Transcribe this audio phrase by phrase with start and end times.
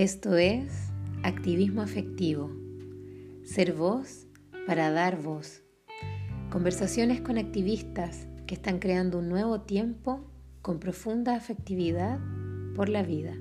[0.00, 0.94] Esto es
[1.24, 2.50] activismo afectivo,
[3.44, 4.26] ser voz
[4.66, 5.62] para dar voz.
[6.48, 10.24] Conversaciones con activistas que están creando un nuevo tiempo
[10.62, 12.18] con profunda afectividad
[12.74, 13.36] por la vida.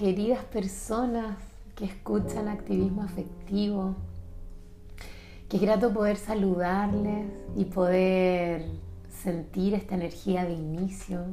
[0.00, 1.36] Queridas personas
[1.76, 3.96] que escuchan activismo afectivo.
[5.46, 8.64] Qué grato poder saludarles y poder
[9.10, 11.26] sentir esta energía de inicio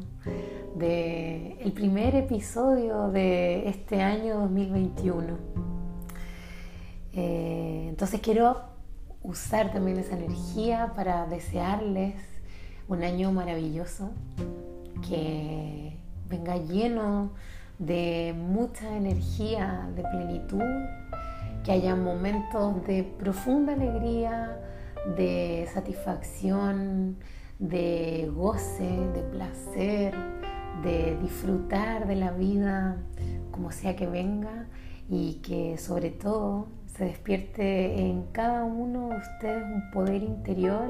[0.75, 5.37] de el primer episodio de este año 2021.
[7.13, 8.63] Eh, entonces quiero
[9.23, 12.15] usar también esa energía para desearles
[12.89, 14.11] un año maravilloso
[15.07, 15.95] que
[16.27, 17.31] venga lleno
[17.79, 20.63] mucha energía, de plenitud,
[21.63, 24.59] que haya momentos de profunda alegría,
[25.15, 27.17] de satisfacción,
[27.59, 30.13] de goce, de placer,
[30.83, 32.97] de disfrutar de la vida
[33.51, 34.67] como sea que venga
[35.09, 40.87] y que sobre todo se despierte en cada uno de ustedes un poder interior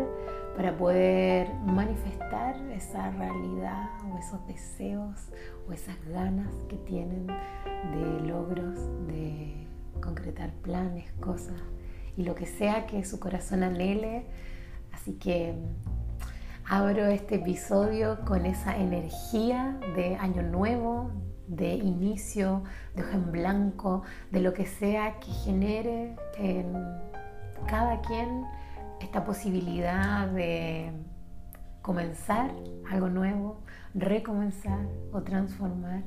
[0.56, 5.30] para poder manifestar esa realidad esos deseos
[5.68, 9.68] o esas ganas que tienen de logros, de
[10.02, 11.62] concretar planes, cosas
[12.16, 14.26] y lo que sea que su corazón anhele.
[14.92, 15.56] Así que
[16.66, 21.12] abro este episodio con esa energía de año nuevo,
[21.48, 22.64] de inicio,
[22.96, 26.74] de hoja en blanco, de lo que sea que genere en
[27.68, 28.44] cada quien
[29.00, 30.92] esta posibilidad de
[31.82, 32.52] comenzar
[32.90, 33.62] algo nuevo,
[33.94, 36.04] recomenzar o transformar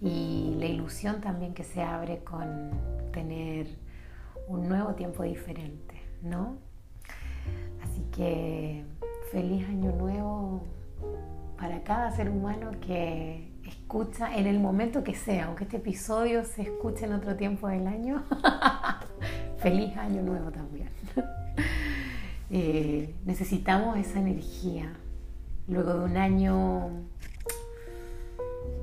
[0.00, 2.70] y la ilusión también que se abre con
[3.12, 3.66] tener
[4.48, 6.58] un nuevo tiempo diferente, ¿no?
[7.82, 8.84] Así que
[9.32, 10.62] feliz año nuevo
[11.56, 16.62] para cada ser humano que escucha en el momento que sea, aunque este episodio se
[16.62, 18.22] escuche en otro tiempo del año.
[19.58, 20.90] feliz año nuevo también.
[22.50, 24.92] Eh, necesitamos esa energía.
[25.66, 26.90] Luego de un año,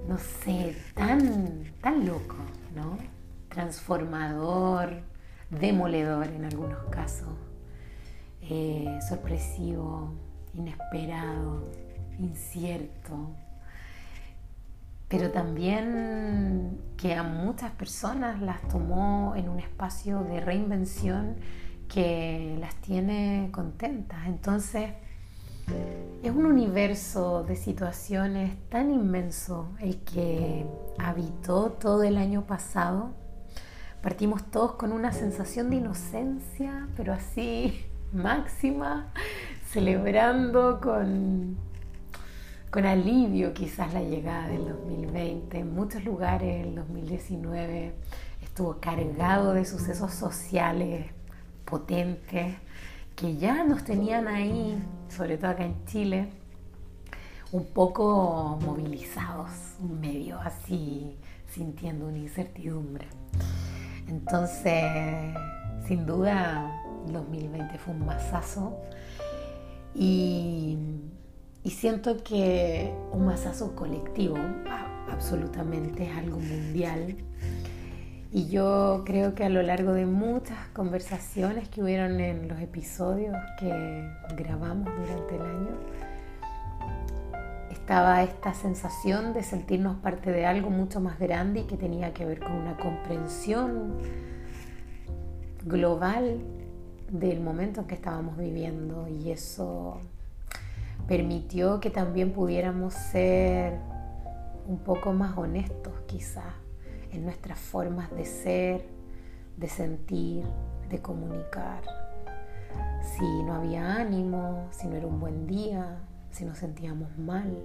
[0.07, 2.37] no sé, tan, tan loco,
[2.75, 2.97] ¿no?
[3.49, 5.01] Transformador,
[5.49, 7.33] demoledor en algunos casos,
[8.41, 10.13] eh, sorpresivo,
[10.53, 11.69] inesperado,
[12.19, 13.29] incierto,
[15.07, 21.35] pero también que a muchas personas las tomó en un espacio de reinvención
[21.89, 24.25] que las tiene contentas.
[24.25, 24.91] Entonces,
[26.23, 30.67] es un universo de situaciones tan inmenso el que
[30.99, 33.09] habitó todo el año pasado.
[34.03, 39.11] Partimos todos con una sensación de inocencia, pero así máxima,
[39.67, 41.57] celebrando con,
[42.69, 45.57] con alivio quizás la llegada del 2020.
[45.57, 47.95] En muchos lugares el 2019
[48.43, 51.07] estuvo cargado de sucesos sociales
[51.65, 52.55] potentes
[53.21, 56.27] que ya nos tenían ahí, sobre todo acá en Chile,
[57.51, 61.15] un poco movilizados, medio así,
[61.47, 63.05] sintiendo una incertidumbre.
[64.07, 64.83] Entonces,
[65.87, 68.79] sin duda, 2020 fue un masazo
[69.93, 70.79] y,
[71.63, 74.37] y siento que un masazo colectivo,
[75.11, 77.17] absolutamente es algo mundial
[78.33, 83.35] y yo creo que a lo largo de muchas conversaciones que hubieron en los episodios
[83.59, 85.77] que grabamos durante el año,
[87.69, 92.25] estaba esta sensación de sentirnos parte de algo mucho más grande y que tenía que
[92.25, 93.97] ver con una comprensión
[95.65, 96.39] global
[97.09, 99.09] del momento en que estábamos viviendo.
[99.09, 99.99] Y eso
[101.05, 103.77] permitió que también pudiéramos ser
[104.67, 106.60] un poco más honestos quizás
[107.11, 108.85] en nuestras formas de ser,
[109.57, 110.45] de sentir,
[110.89, 111.83] de comunicar.
[113.17, 115.99] Si no había ánimo, si no era un buen día,
[116.31, 117.57] si nos sentíamos mal,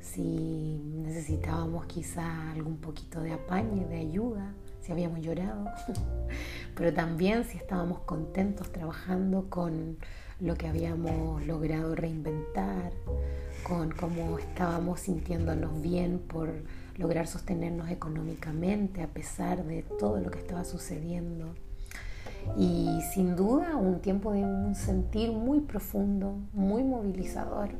[0.00, 5.64] si necesitábamos quizá algún poquito de apañe, de ayuda, si habíamos llorado,
[6.74, 9.98] pero también si estábamos contentos trabajando con
[10.40, 12.92] lo que habíamos logrado reinventar,
[13.62, 16.48] con cómo estábamos sintiéndonos bien por
[17.00, 21.54] lograr sostenernos económicamente a pesar de todo lo que estaba sucediendo.
[22.56, 27.70] Y sin duda un tiempo de un sentir muy profundo, muy movilizador.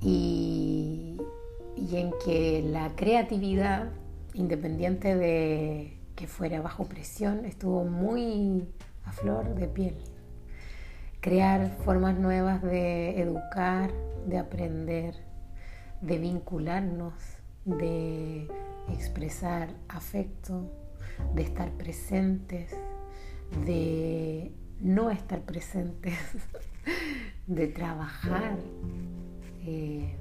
[0.00, 1.16] Y,
[1.74, 3.88] y en que la creatividad
[4.34, 8.68] independiente de que fuera bajo presión, estuvo muy
[9.04, 9.96] a flor de piel.
[11.20, 13.90] Crear formas nuevas de educar,
[14.26, 15.14] de aprender,
[16.00, 17.37] de vincularnos,
[17.68, 18.48] de
[18.92, 20.70] expresar afecto,
[21.34, 22.70] de estar presentes,
[23.66, 26.18] de no estar presentes,
[27.46, 28.56] de trabajar,
[29.66, 30.16] eh,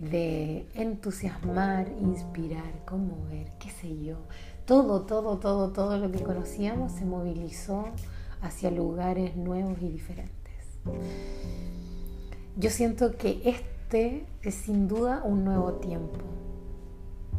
[0.00, 4.16] de entusiasmar, inspirar, conmover, qué sé yo.
[4.64, 7.86] Todo, todo, todo, todo lo que conocíamos se movilizó
[8.40, 10.38] hacia lugares nuevos y diferentes.
[12.56, 16.18] Yo siento que este es sin duda un nuevo tiempo.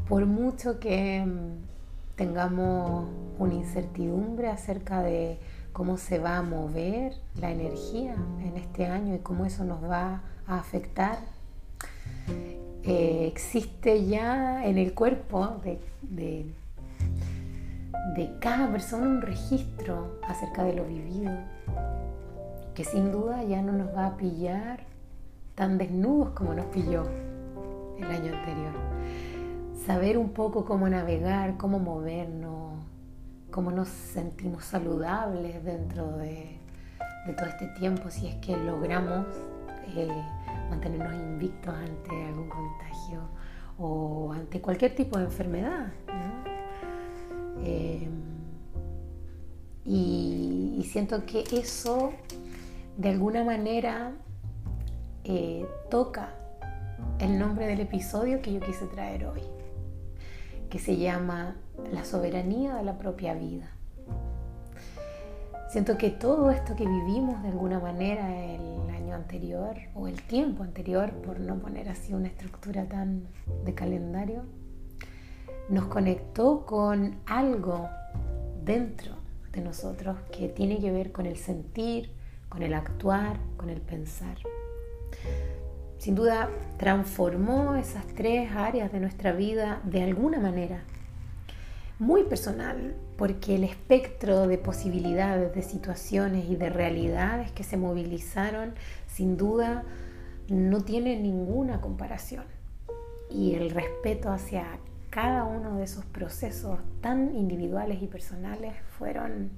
[0.08, 3.08] Por mucho que mm, tengamos
[3.38, 5.38] una incertidumbre acerca de
[5.74, 10.24] cómo se va a mover la energía en este año y cómo eso nos va
[10.48, 11.20] a afectar.
[12.84, 16.56] Eh, existe ya en el cuerpo de, de,
[18.40, 21.32] cada persona un registro acerca de lo vivido,
[22.74, 24.89] que sin duda ya no nos va a pillar
[25.60, 27.04] tan desnudos como nos pilló
[27.98, 28.72] el año anterior.
[29.86, 32.80] Saber un poco cómo navegar, cómo movernos,
[33.52, 36.62] cómo nos sentimos saludables dentro de,
[37.36, 39.26] todo este tiempo, si es que logramos
[39.98, 40.08] eh,
[40.70, 43.20] mantenernos invictos ante algún contagio
[43.78, 45.92] o ante cualquier tipo de enfermedad.
[47.66, 48.08] Eh,
[49.84, 52.14] y, siento que eso
[52.98, 54.14] de alguna manera
[55.32, 56.34] eh, toca
[57.20, 59.44] el nombre del episodio que yo quise traer hoy,
[60.72, 61.56] que se llama
[61.94, 63.70] la soberanía de la propia vida.
[65.70, 70.64] Siento que todo esto que vivimos de alguna manera el año anterior o el tiempo
[70.64, 73.28] anterior, por no poner así una estructura tan
[73.66, 74.46] de calendario,
[75.70, 77.88] nos conectó con algo
[78.64, 79.14] dentro
[79.52, 82.16] de nosotros que tiene que ver con el sentir,
[82.50, 84.40] con el actuar, con el pensar.
[85.98, 90.84] Sin duda transformó esas tres áreas de nuestra vida de alguna manera
[92.00, 98.74] muy personal, porque el espectro de posibilidades, de situaciones y de realidades que se movilizaron,
[99.06, 99.84] sin duda,
[100.48, 102.46] no tiene ninguna comparación.
[103.30, 104.80] Y el respeto hacia
[105.10, 109.52] cada uno de esos procesos tan individuales y personales fueron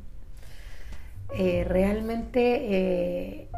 [1.37, 2.39] eh, realmente
[3.41, 3.49] eh,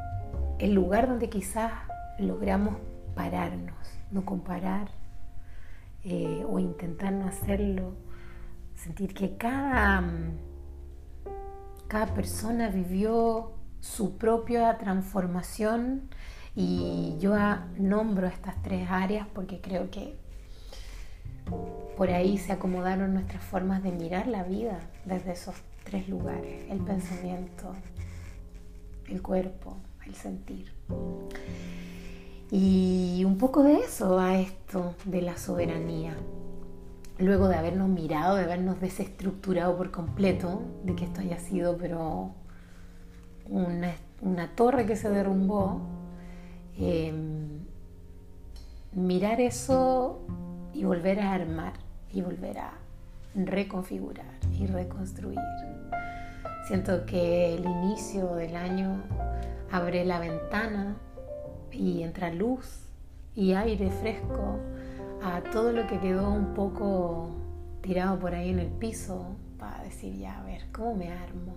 [0.60, 1.72] el lugar donde quizás
[2.20, 2.76] logramos
[3.16, 3.76] pararnos,
[4.12, 4.90] no comparar
[6.04, 7.96] eh, o intentar no hacerlo
[8.76, 10.38] sentir que cada, mm,
[11.88, 16.10] cada persona vivió su propia transformación
[16.56, 17.36] y yo
[17.78, 20.16] nombro estas tres áreas porque creo que
[21.98, 26.80] por ahí se acomodaron nuestras formas de mirar la vida desde esos tres lugares, el
[26.80, 27.74] pensamiento,
[29.08, 30.72] el cuerpo, el sentir.
[32.56, 36.16] Y un poco de eso a esto de la soberanía
[37.18, 42.30] luego de habernos mirado, de habernos desestructurado por completo, de que esto haya sido pero
[43.50, 43.96] una,
[44.54, 45.82] torre que se derrumbó,
[46.78, 47.66] em,
[48.92, 50.20] mirar eso
[50.76, 51.74] y volver a armar
[52.12, 52.74] y volver a
[53.34, 55.40] reconfigurar y reconstruir.
[56.68, 59.02] Siento que el inicio del año
[59.72, 60.96] abre la ventana
[61.74, 62.88] y entra luz
[63.36, 64.60] y aire fresco
[65.24, 67.30] a todo lo que quedó un poco
[67.82, 71.54] tirado por ahí en el piso para decir, ya, a ver, ¿cómo me armo?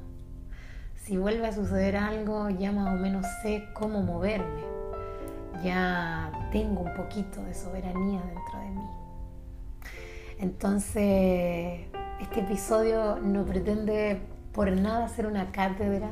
[0.95, 4.63] Si vuelve a suceder algo, ya más o menos sé cómo moverme.
[5.63, 8.91] Ya tengo un poquito de soberanía dentro de mí.
[10.39, 11.87] Entonces,
[12.21, 14.21] este episodio no pretende
[14.53, 16.11] por nada ser una cátedra,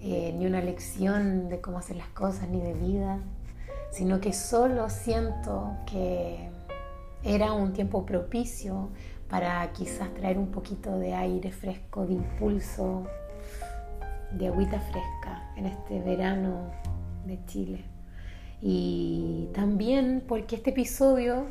[0.00, 3.20] eh, ni una lección de cómo hacer las cosas, ni de vida
[3.90, 6.50] sino que solo siento que
[7.22, 8.90] era un tiempo propicio
[9.28, 13.06] para quizás traer un poquito de aire fresco, de impulso,
[14.32, 16.70] de agüita fresca en este verano
[17.26, 17.84] de Chile.
[18.60, 21.46] Y también porque este episodio,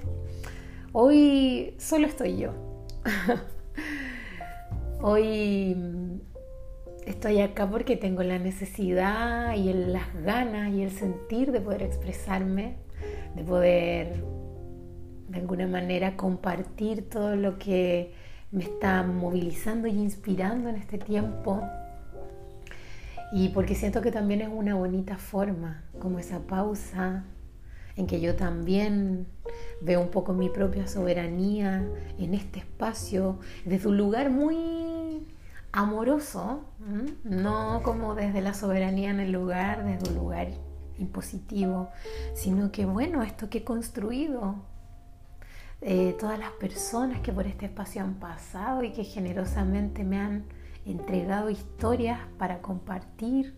[0.94, 2.52] hoy solo estoy yo.
[5.02, 6.22] hoy
[7.08, 12.76] estoy acá porque tengo la necesidad y las ganas y el sentir de poder expresarme,
[13.36, 14.24] de poder
[15.30, 18.14] de alguna manera compartir todo lo que
[18.52, 21.62] me está movilizando y inspirando en este tiempo.
[23.32, 27.26] Y porque siento que también es una bonita forma, como esa pausa
[27.96, 29.28] en que yo también
[29.82, 31.86] veo un poco mi propia soberanía
[32.20, 34.97] en este espacio desde un lugar muy
[35.72, 36.66] amoroso,
[37.24, 40.50] no como desde la soberanía en el lugar, desde un lugar
[40.98, 41.90] impositivo,
[42.34, 44.56] sino que bueno, esto que he construido,
[45.82, 50.46] eh, todas las personas que por este espacio han pasado y que generosamente me han
[50.86, 53.56] entregado historias para compartir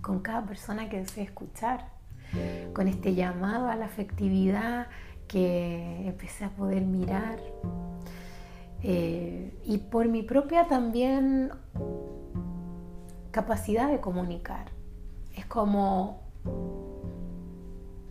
[0.00, 1.88] con cada persona que desee escuchar,
[2.72, 4.86] con este llamado a la afectividad
[5.26, 7.40] que empecé a poder mirar
[8.82, 11.50] eh, y por mi propia también
[13.30, 14.66] capacidad de comunicar.
[15.36, 16.20] Es como,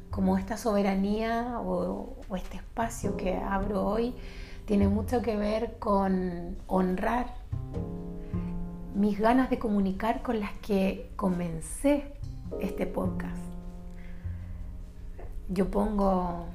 [0.09, 4.13] como esta soberanía o, o este espacio que abro hoy
[4.65, 7.33] tiene mucho que ver con honrar
[8.93, 12.13] mis ganas de comunicar con las que comencé
[12.59, 13.41] este podcast.
[15.47, 16.45] Yo pongo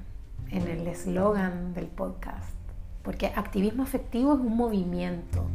[0.50, 2.54] en el eslogan del podcast,
[3.04, 5.46] porque activismo afectivo es un movimiento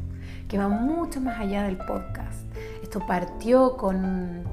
[0.48, 2.46] que va mucho más allá del podcast.
[2.82, 4.44] Esto partió con,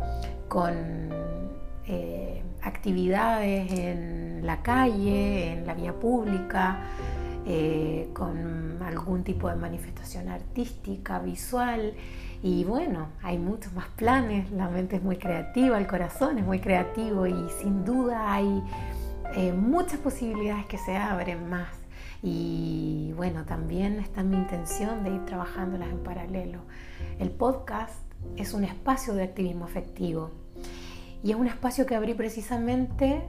[1.87, 6.81] eh, actividades en la calle, en la vía pública,
[7.47, 11.95] eh, con algún tipo de manifestación artística, visual.
[12.43, 16.59] Y bueno, hay muchos más planes, la mente es muy creativa, el corazón es muy
[16.61, 18.63] creativo y sin duda hay
[19.37, 21.86] eh, muchas posibilidades que se abren más.
[22.29, 26.59] Y bueno, también está mi intención de ir trabajándolas en paralelo.
[27.21, 28.03] El podcast
[28.35, 30.33] es un espacio de activismo afectivo
[31.23, 33.23] y es un espacio que abrí precisamente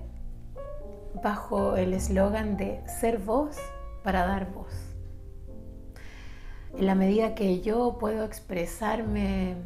[1.24, 3.58] bajo el eslogan de ser voz
[4.04, 4.74] para dar voz.
[6.75, 9.58] En la medida que yo puedo expresarme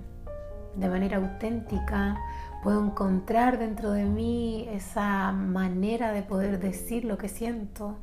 [0.75, 2.17] de manera auténtica,
[2.63, 7.95] puedo encontrar dentro de mí esa manera de poder decir lo que siento,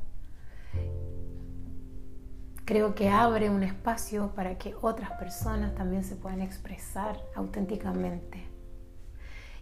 [2.69, 8.45] creo que abre un espacio para que otras personas también se puedan expresar auténticamente.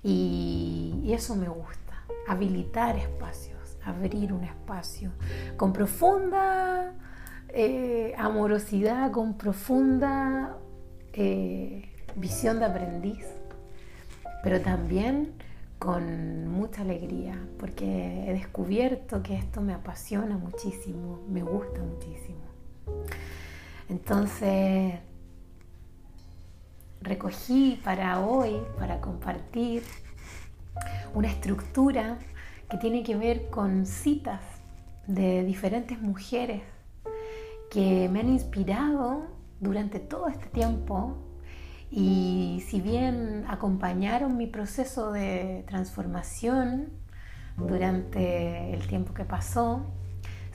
[0.02, 5.12] Y, eso me gusta, habilitar espacios abrir un espacio
[5.56, 6.94] con profunda
[7.50, 10.56] eh, amorosidad, con profunda
[11.12, 13.24] eh, visión de aprendiz,
[14.42, 15.32] pero también
[15.78, 22.45] con mucha alegría, porque he descubierto que esto me apasiona muchísimo, me gusta muchísimo.
[23.88, 24.94] Entonces,
[27.00, 29.82] recogí para hoy, para compartir,
[31.14, 32.18] una estructura
[32.68, 34.40] que tiene que ver con citas
[35.06, 36.62] de diferentes mujeres
[37.70, 39.28] que me han inspirado
[39.60, 41.16] durante todo este tiempo
[41.90, 46.90] y si bien acompañaron mi proceso de transformación
[47.56, 49.86] durante el tiempo que pasó,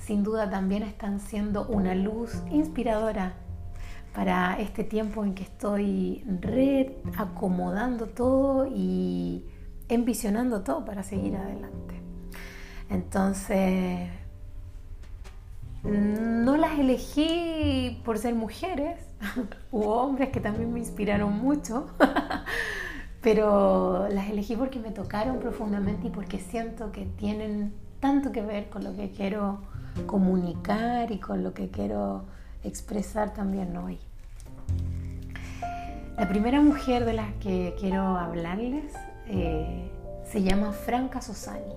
[0.06, 3.34] sin duda también están siendo una luz inspiradora
[4.14, 9.46] para este tiempo en que estoy reacomodando todo y
[9.88, 12.02] envisionando todo para seguir adelante.
[12.90, 14.10] Entonces,
[15.84, 19.00] no las elegí por ser mujeres,
[19.72, 21.88] hubo hombres que también me inspiraron mucho,
[23.22, 28.70] pero las elegí porque me tocaron profundamente y porque siento que tienen tanto que ver
[28.70, 29.62] con lo que quiero
[30.06, 32.26] comunicar y con lo que quiero
[32.64, 34.00] expresar también hoy.
[36.18, 38.94] La primera mujer de la que quiero hablarles
[39.28, 39.90] eh,
[40.24, 41.76] se llama Franca Sosani.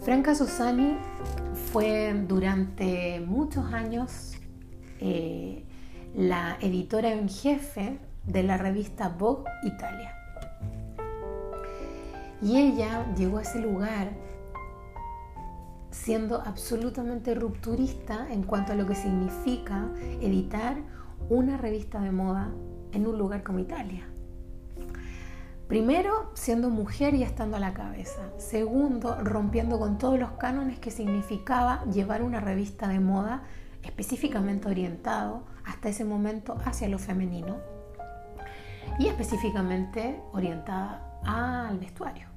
[0.00, 0.96] Franca Susani
[1.70, 4.32] fue durante muchos años
[5.00, 5.64] eh,
[6.16, 10.14] la editora en jefe de la revista Vogue Italia.
[12.40, 14.08] Y ella llegó a ese lugar
[16.04, 19.88] siendo absolutamente rupturista en cuanto a lo que significa
[20.20, 20.76] editar
[21.28, 22.50] una revista de moda
[22.92, 24.08] en un lugar como Italia.
[25.66, 28.22] Primero, siendo mujer y estando a la cabeza.
[28.38, 33.42] Segundo, rompiendo con todos los cánones que significaba llevar una revista de moda
[33.82, 37.56] específicamente orientado hasta ese momento hacia lo femenino
[38.98, 42.28] y específicamente orientada al vestuario.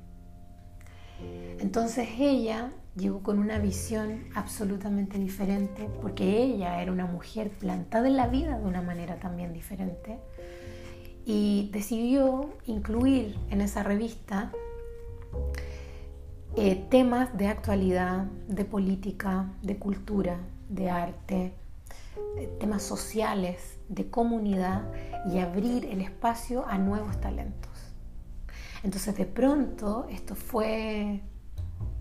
[1.60, 8.18] Entonces ella llegó con una visión absolutamente diferente porque ella era una mujer plantada en
[8.18, 10.20] la vida de una manera también diferente
[11.26, 14.52] y decidió incluir en esa revista
[16.58, 21.54] eh, temas de actualidad, de política, de cultura, de arte,
[22.60, 24.92] temas sociales, de comunidad
[25.32, 27.72] y abrir el espacio a nuevos talentos.
[28.84, 31.22] Entonces de pronto esto fue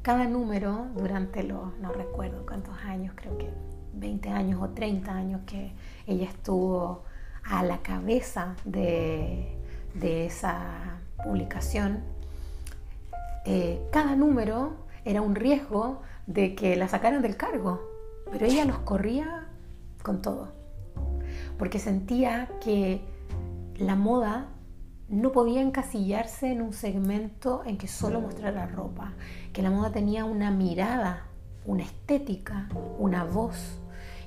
[0.03, 3.51] cada número durante los, no recuerdo cuántos años, creo que
[3.95, 5.73] 20 años o 30 años que
[6.07, 7.05] ella estuvo
[7.45, 9.57] a la cabeza de,
[10.03, 12.03] esa publicación,
[13.45, 17.81] eh, cada número era un riesgo de que la sacaran del cargo,
[18.31, 19.49] pero ella los corría
[20.03, 20.53] con todo,
[21.59, 23.03] porque sentía que
[23.77, 24.49] la moda
[25.11, 29.13] no podía encasillarse en un segmento en que solo mostrara ropa,
[29.53, 31.25] que la moda tenía una mirada,
[31.67, 33.79] una estética, una voz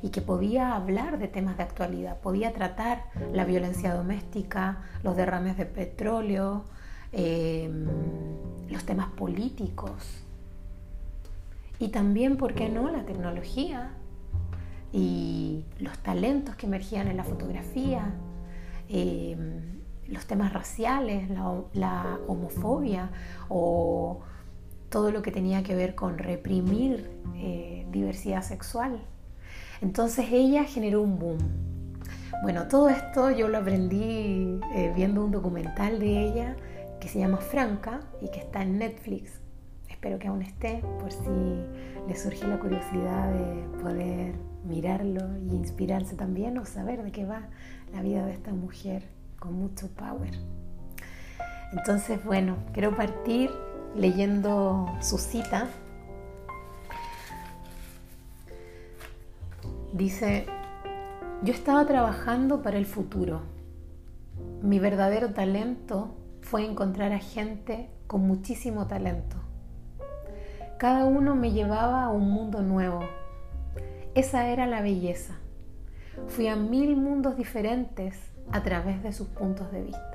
[0.01, 5.57] y que podía hablar de temas de actualidad, podía tratar la violencia doméstica, los derrames
[5.57, 6.65] de petróleo,
[7.11, 7.87] em,
[8.69, 10.23] los temas políticos
[11.79, 13.91] y también, ¿por qué no?, la tecnología
[14.93, 18.13] y los talentos que emergían en la fotografía.
[18.87, 23.09] Em, los temas raciales, la, homofobia
[23.49, 24.21] o
[24.93, 29.03] todo lo que tenía que ver con reprimir eh, diversidad sexual.
[29.81, 31.39] Entonces ella generó un boom.
[32.43, 36.55] Bueno, todo esto yo lo aprendí eh, viendo un documental de ella
[37.01, 39.31] que se llama Franca y que está en Netflix.
[39.89, 41.63] Espero que aún esté por si
[42.07, 47.47] le surge la curiosidad de poder mirarlo y inspirarse también o saber de qué va
[47.91, 49.09] la vida de esta mujer
[49.39, 50.35] con mucho power.
[51.71, 53.49] Entonces, bueno, quiero partir
[53.95, 55.67] leyendo su cita.
[59.93, 60.45] Dice,
[61.43, 63.41] yo estaba trabajando para el futuro.
[64.61, 69.37] Mi verdadero talento fue encontrar a gente con muchísimo talento.
[70.77, 73.01] Cada uno me llevaba a un mundo nuevo.
[74.15, 75.35] Esa era la belleza.
[76.27, 78.17] Fui a mil mundos diferentes
[78.51, 80.12] a través de sus puntos de vista.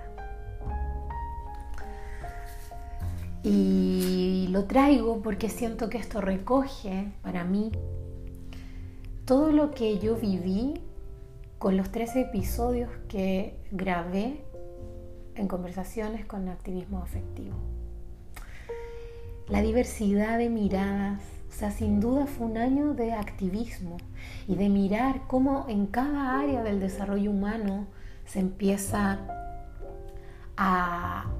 [3.42, 7.70] Y lo traigo porque siento que esto recoge para mí
[9.24, 10.80] todo lo que yo viví
[11.58, 14.44] con los tres episodios que grabé
[15.34, 17.56] en conversaciones con activismo afectivo.
[19.48, 23.96] La diversidad de miradas, o sea, sin duda fue un año de activismo
[24.46, 27.86] y de mirar cómo en cada área del desarrollo humano
[28.26, 29.20] se empieza
[30.56, 31.32] a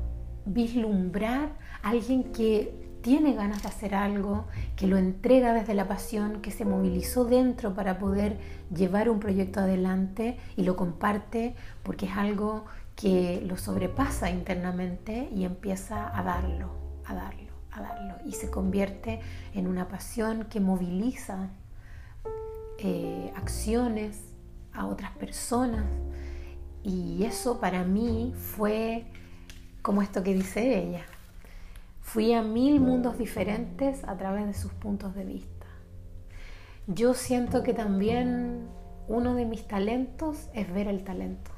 [0.52, 1.50] vislumbrar
[1.82, 6.50] a alguien que tiene ganas de hacer algo, que lo entrega desde la pasión, que
[6.50, 8.38] se movilizó dentro para poder
[8.74, 12.64] llevar un proyecto adelante y lo comparte porque es algo
[12.96, 16.70] que lo sobrepasa internamente y empieza a darlo,
[17.06, 18.14] a darlo, a darlo.
[18.26, 19.20] Y se convierte
[19.54, 21.50] en una pasión que moviliza
[22.80, 24.20] eh, acciones
[24.72, 25.84] a otras personas
[26.82, 29.06] y eso para mí fue
[29.82, 31.04] como esto que dice ella.
[32.00, 35.66] Fui a mil mundos diferentes a través de sus puntos de vista.
[36.86, 38.66] Yo siento que también
[39.08, 41.50] uno de mis talentos es ver el talento.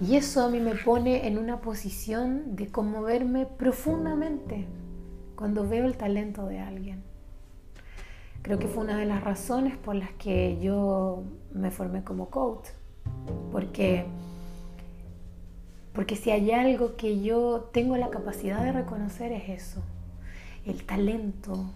[0.00, 4.66] Y eso a mí me pone en una posición de conmoverme profundamente
[5.36, 7.02] cuando veo el talento de alguien.
[8.42, 12.68] Creo que fue una de las razones por las que yo me formé como coach
[13.50, 14.06] porque,
[15.96, 19.80] porque si hay algo que yo tengo la capacidad de reconocer es eso,
[20.66, 21.70] el talento,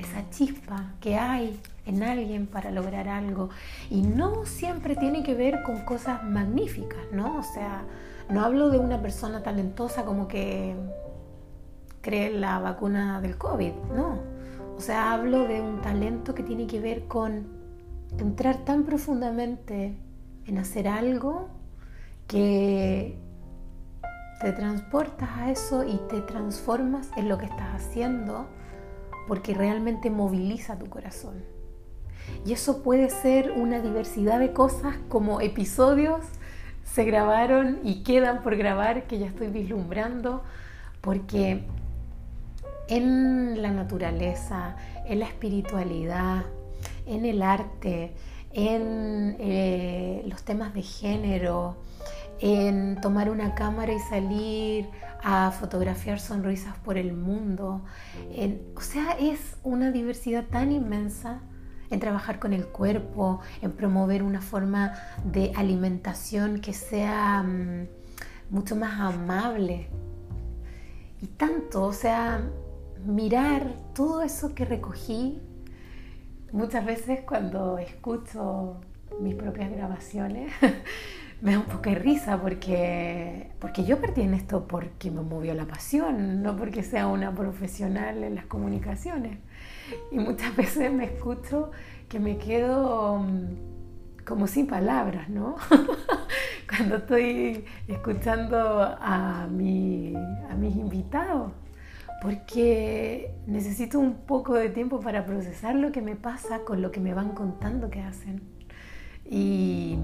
[0.00, 3.50] esa chispa que hay en alguien para lograr algo.
[3.90, 7.38] Y no siempre tiene que ver con cosas magníficas, ¿no?
[7.38, 7.84] O sea,
[8.28, 10.74] no hablo de una persona talentosa como que
[12.00, 14.18] cree la vacuna del COVID, no.
[14.76, 17.46] O sea, hablo de un talento que tiene que ver con
[18.18, 19.96] entrar tan profundamente
[20.44, 21.56] en hacer algo
[22.28, 23.18] que
[24.40, 28.46] te transportas a eso y te transformas en lo que estás haciendo
[29.26, 31.42] porque realmente moviliza tu corazón.
[32.46, 36.24] Y eso puede ser una diversidad de cosas como episodios
[36.84, 40.42] se grabaron y quedan por grabar que ya estoy vislumbrando
[41.00, 41.64] porque
[42.88, 46.44] en la naturaleza, en la espiritualidad,
[47.06, 48.14] en el arte,
[48.52, 51.76] en eh, los temas de género,
[52.40, 54.88] en tomar una cámara y salir
[55.22, 57.84] a fotografiar sonrisas por el mundo.
[58.74, 61.40] o sea, es una diversidad tan inmensa
[61.90, 64.92] en trabajar con el cuerpo, en promover una forma
[65.24, 67.88] de alimentación que sea mm,
[68.50, 69.88] mucho más amable.
[71.20, 72.42] Y tanto, o sea,
[73.04, 75.40] mirar todo eso que recogí
[76.52, 78.80] Muchas veces cuando escucho
[79.20, 80.50] mis propias grabaciones,
[81.40, 85.54] me da un poco de risa porque, porque yo perdí en esto porque me movió
[85.54, 89.38] la pasión, no porque sea una profesional en las comunicaciones.
[90.10, 91.70] Y muchas veces me escucho
[92.08, 95.56] que me quedo mm, como sin palabras, ¿no?
[96.68, 100.14] Cuando estoy escuchando a, mi,
[100.50, 101.52] a mis invitados,
[102.20, 106.98] porque necesito un poco de tiempo para procesar lo que me pasa con lo que
[106.98, 108.42] me van contando que hacen.
[109.24, 109.98] Y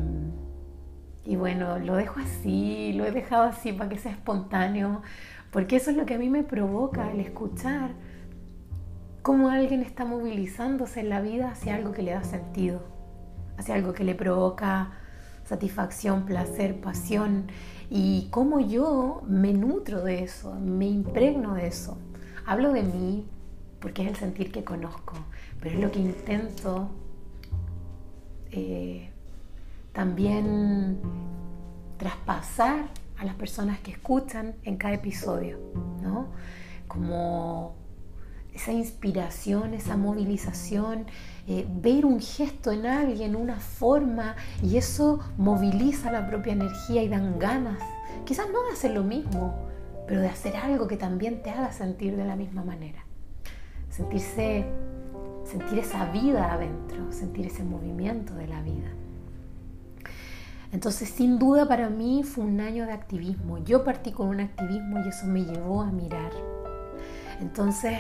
[1.24, 5.02] y bueno, lo dejo así, lo he dejado así para que sea espontáneo,
[5.50, 7.92] porque eso es lo que a mí me provoca el escuchar
[9.22, 12.82] cómo alguien está movilizándose en la vida hacia algo que le da sentido,
[13.56, 14.92] hacia algo que le provoca
[15.44, 17.46] satisfacción, placer, pasión,
[17.88, 21.96] y cómo yo me nutro de eso, me impregno de eso.
[22.46, 23.26] Hablo de mí
[23.80, 25.14] porque es el sentir que conozco,
[25.60, 26.90] pero es lo que intento
[28.50, 29.13] eh,
[29.94, 30.98] también
[31.96, 35.58] traspasar a las personas que escuchan en cada episodio,
[36.02, 36.26] ¿no?
[36.88, 37.74] Como
[38.52, 41.06] esa inspiración, esa movilización,
[41.46, 47.08] eh, ver un gesto en alguien, una forma, y eso moviliza la propia energía y
[47.08, 47.78] dan ganas,
[48.24, 49.54] quizás no de hacer lo mismo,
[50.06, 53.04] pero de hacer algo que también te haga sentir de la misma manera.
[53.90, 54.66] Sentirse,
[55.44, 58.90] sentir esa vida adentro, sentir ese movimiento de la vida.
[60.74, 63.58] Entonces, sin duda para mí fue un año de activismo.
[63.58, 66.32] Yo partí con un activismo y eso me llevó a mirar.
[67.40, 67.96] Entonces,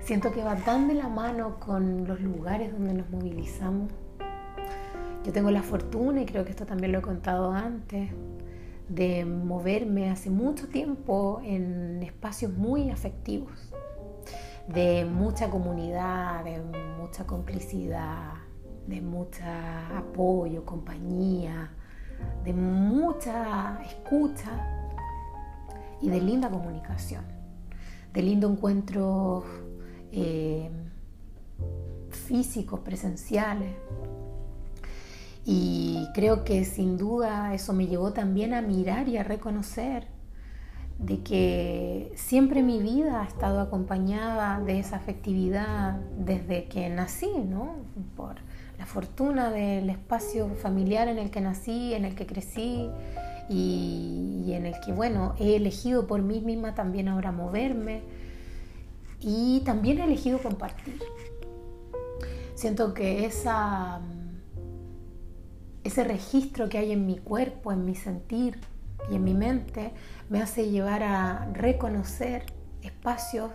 [0.00, 3.92] siento que va tan de la mano con los lugares donde nos movilizamos.
[5.22, 8.10] Yo tengo la fortuna, y creo que esto también lo he contado antes,
[8.88, 13.70] de moverme hace mucho tiempo en espacios muy afectivos,
[14.66, 16.62] de mucha comunidad, de
[16.98, 18.47] mucha complicidad,
[18.88, 19.42] de mucho
[19.94, 21.70] apoyo, compañía,
[22.44, 24.50] de mucha escucha
[26.00, 27.24] y de linda comunicación,
[28.14, 29.44] de lindo encuentros
[30.10, 30.70] eh,
[32.10, 33.72] físicos, presenciales.
[35.44, 40.06] Y creo que sin duda eso me llevó también a mirar y a reconocer
[40.98, 47.76] de que siempre mi vida ha estado acompañada de esa afectividad desde que nací, ¿no?
[48.16, 48.36] Por,
[48.78, 52.88] la fortuna del espacio familiar en el que nací, en el que crecí
[53.48, 58.02] y, en el que, bueno, he elegido por mí misma también ahora moverme
[59.20, 61.00] y también he elegido compartir.
[62.54, 64.00] Siento que esa,
[65.82, 68.60] ese registro que hay en mi cuerpo, en mi sentir
[69.10, 69.92] y en mi mente
[70.28, 72.46] me hace llevar a reconocer
[72.82, 73.50] espacios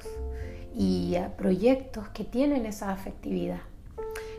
[0.76, 3.62] y proyectos que tienen esa afectividad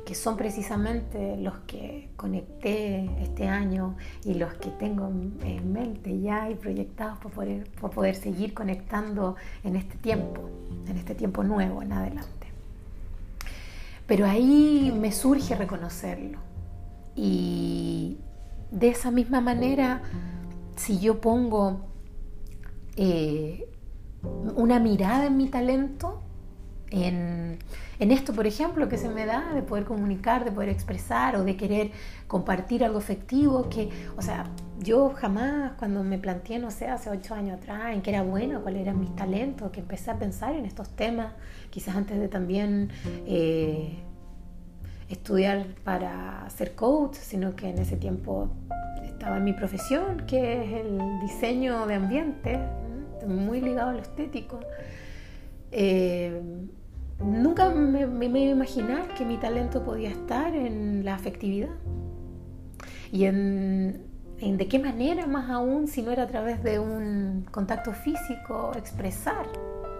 [0.04, 6.50] que son precisamente los que conecté este año y los que tengo en mente ya
[6.50, 10.50] y proyectados para poder, poder seguir conectando en este tiempo,
[10.86, 12.48] en este tiempo nuevo en adelante.
[14.06, 16.38] Pero ahí me surge reconocerlo.
[17.16, 18.18] Y
[18.70, 20.02] de esa misma manera,
[20.76, 21.86] si yo pongo
[22.96, 23.68] eh,
[24.56, 26.23] una mirada en mi talento,
[26.94, 27.58] en,
[27.98, 31.56] esto, por ejemplo, que se me da de poder comunicar, de poder expresar o de
[31.56, 31.90] querer
[32.28, 34.46] compartir algo efectivo, que, o sea,
[34.78, 38.62] yo jamás cuando me planteé, no sé, hace ocho años atrás, en qué era bueno,
[38.62, 41.32] cuáles eran mis talentos, que empecé a pensar en estos temas,
[41.70, 42.90] quizás antes de también
[43.26, 43.98] eh,
[45.08, 48.50] estudiar para ser coach, sino que en ese tiempo
[49.04, 52.60] estaba en mi profesión, que es el diseño de ambiente,
[53.26, 54.60] muy ligado a lo estético.
[55.76, 56.40] Eh,
[57.20, 61.74] nunca me, me, a imaginar que mi talento podía estar en la afectividad.
[63.12, 64.06] Y en,
[64.38, 68.72] en, de qué manera más aún si no era a través de un contacto físico
[68.76, 69.46] expresar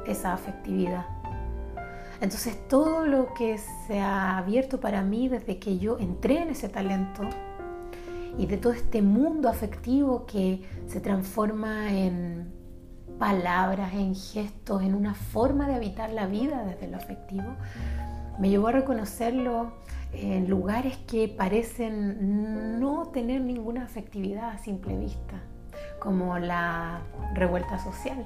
[0.07, 1.07] esa afectividad.
[2.20, 6.68] Entonces todo lo que se ha abierto para mí desde que yo entré en ese
[6.68, 7.22] talento
[8.38, 12.63] y de todo este mundo afectivo que se transforma en
[13.18, 17.55] palabras, en gestos, en una forma de habitar la vida desde lo afectivo,
[18.38, 19.72] me llevó a reconocerlo
[20.12, 25.40] en lugares que parecen no tener ninguna afectividad a simple vista,
[25.98, 27.03] como la
[27.35, 28.24] revuelta social,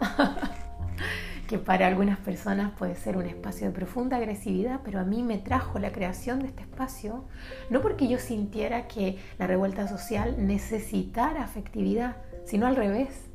[1.48, 5.38] que para algunas personas puede ser un espacio de profunda agresividad, pero a mí me
[5.38, 7.24] trajo la creación de este espacio,
[7.70, 13.29] no porque yo sintiera que la revuelta social necesitara afectividad, sino al revés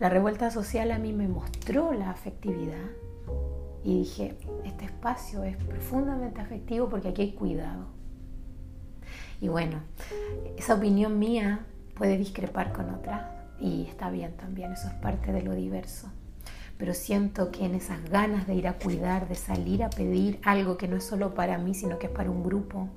[0.00, 2.88] la revuelta social a mí me mostró la afectividad
[3.84, 4.34] y dije,
[4.64, 7.86] este espacio es profundamente afectivo porque aquí hay cuidado.
[9.42, 9.82] Y bueno,
[10.56, 15.42] esa opinión mía puede discrepar con otra y está bien también, eso es parte de
[15.42, 16.10] lo diverso.
[16.78, 20.78] Pero siento que en esas ganas de ir a cuidar, de salir a pedir algo
[20.78, 22.88] que no es solo para mí, sino que es para un grupo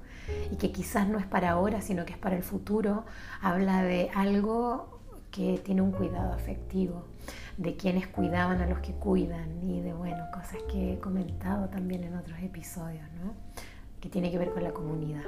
[0.50, 3.04] y que quizás no es para ahora, sino que es para el futuro,
[3.42, 4.93] habla de algo
[5.34, 7.04] que tiene un cuidado afectivo,
[7.58, 12.04] de quienes cuidaban a los que cuidan y de, bueno, cosas que he comentado también
[12.04, 13.34] en otros episodios, ¿no?
[14.00, 15.24] que tiene que ver con la comunidad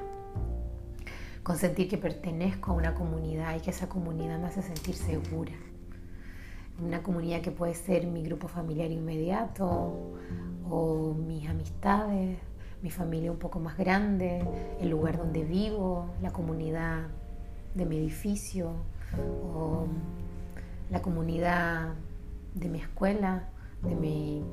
[1.46, 5.52] con sentir que pertenezco a una comunidad y que esa comunidad me hace sentir segura.
[6.84, 10.18] Una comunidad que puede ser mi grupo familiar inmediato
[10.68, 12.40] o mis amistades,
[12.82, 14.44] mi familia un poco más grande,
[14.82, 17.04] el lugar donde vivo, la comunidad
[17.76, 18.72] de mi edificio
[19.54, 19.88] o
[20.92, 21.94] la comunidad
[22.54, 23.50] de mi escuela,
[23.84, 24.44] de mi,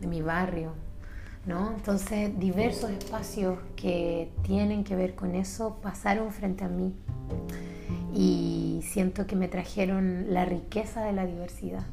[0.00, 0.72] de mi barrio.
[1.46, 6.94] Entonces, diversos espacios que tienen que ver con eso pasaron frente a mí
[8.14, 11.84] y siento que me trajeron la riqueza de la diversidad.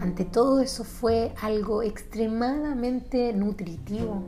[0.00, 4.22] Ante todo eso fue algo extremadamente nutritivo.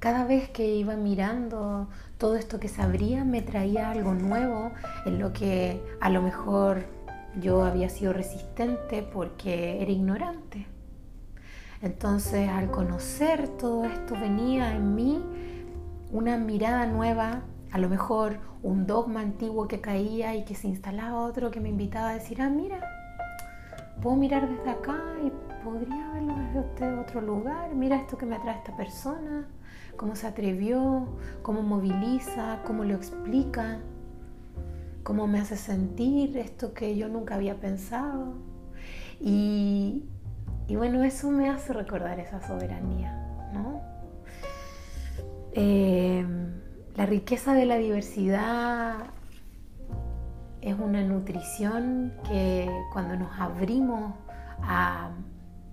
[0.00, 1.86] Cada vez que iba mirando
[2.16, 4.70] todo esto que sabría me traía algo nuevo
[5.04, 6.86] en lo que a lo mejor
[7.38, 10.66] yo había sido resistente porque era ignorante.
[11.82, 15.22] Entonces al conocer todo esto venía en mí
[16.10, 21.20] una mirada nueva, a lo mejor un dogma antiguo que caía y que se instalaba
[21.20, 22.80] otro que me invitaba a decir, ah, mira,
[24.00, 25.30] puedo mirar desde acá y
[25.62, 29.46] podría verlo desde este otro lugar, mira esto que me trae esta persona,
[30.00, 31.08] cómo se atrevió,
[31.42, 33.80] cómo moviliza, cómo lo explica,
[35.02, 38.32] cómo me hace sentir esto que yo nunca había pensado.
[39.20, 40.06] Y,
[40.68, 43.12] y bueno, eso me hace recordar esa soberanía,
[43.52, 43.82] ¿no?
[45.52, 46.24] Eh,
[46.96, 48.94] la riqueza de la diversidad
[50.62, 54.14] es una nutrición que cuando nos abrimos
[54.62, 55.10] a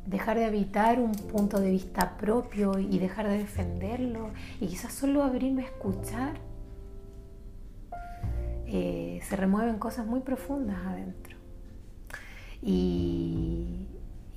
[0.08, 5.22] dejar de habitar un punto de vista propio y dejar de defenderlo y quizás solo
[5.22, 6.34] abrirme a escuchar,
[8.66, 11.38] eh, se remueven cosas muy profundas adentro.
[12.62, 13.88] Y,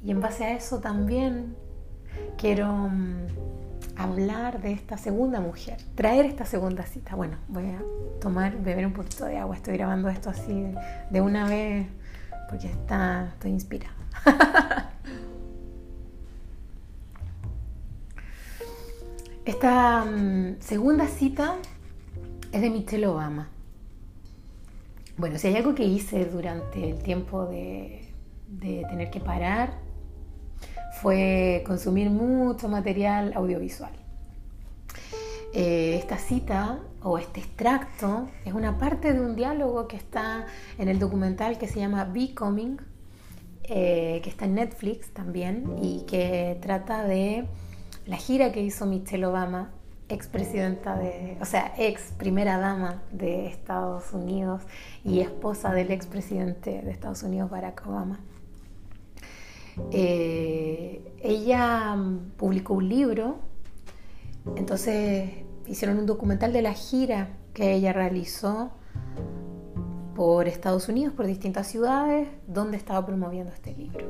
[0.04, 1.56] y en base a eso también
[2.36, 3.26] quiero mm,
[3.96, 7.14] hablar de esta segunda mujer, traer esta segunda cita.
[7.14, 7.82] Bueno, voy a
[8.20, 9.56] tomar, beber un poquito de agua.
[9.56, 10.72] Estoy grabando esto así
[11.10, 11.86] de, una vez
[12.48, 13.94] porque está, estoy inspirada.
[19.44, 21.56] Esta mm, segunda cita
[22.52, 23.48] es de Michelle Obama.
[25.16, 28.12] Bueno, si hay algo que hice durante el tiempo de,
[28.48, 29.78] de tener que parar
[31.00, 33.92] fue consumir mucho material audiovisual.
[35.54, 40.46] Eh, esta cita o este extracto es una parte de un diálogo que está
[40.78, 42.76] en el documental que se llama Becoming,
[43.64, 47.46] eh, que está en Netflix también y que trata de
[48.10, 49.70] la gira que hizo Michelle Obama,
[50.08, 54.62] ex presidenta de, o sea, ex primera dama de Estados Unidos
[55.04, 58.18] y esposa del ex presidente de Estados Unidos, Barack Obama.
[59.92, 63.36] Eh, ella mm, publicó un libro,
[64.56, 65.30] entonces
[65.68, 68.72] hicieron un documental de la gira que ella realizó
[70.16, 74.04] por Estados Unidos, por distintas ciudades, donde estaba promoviendo este libro.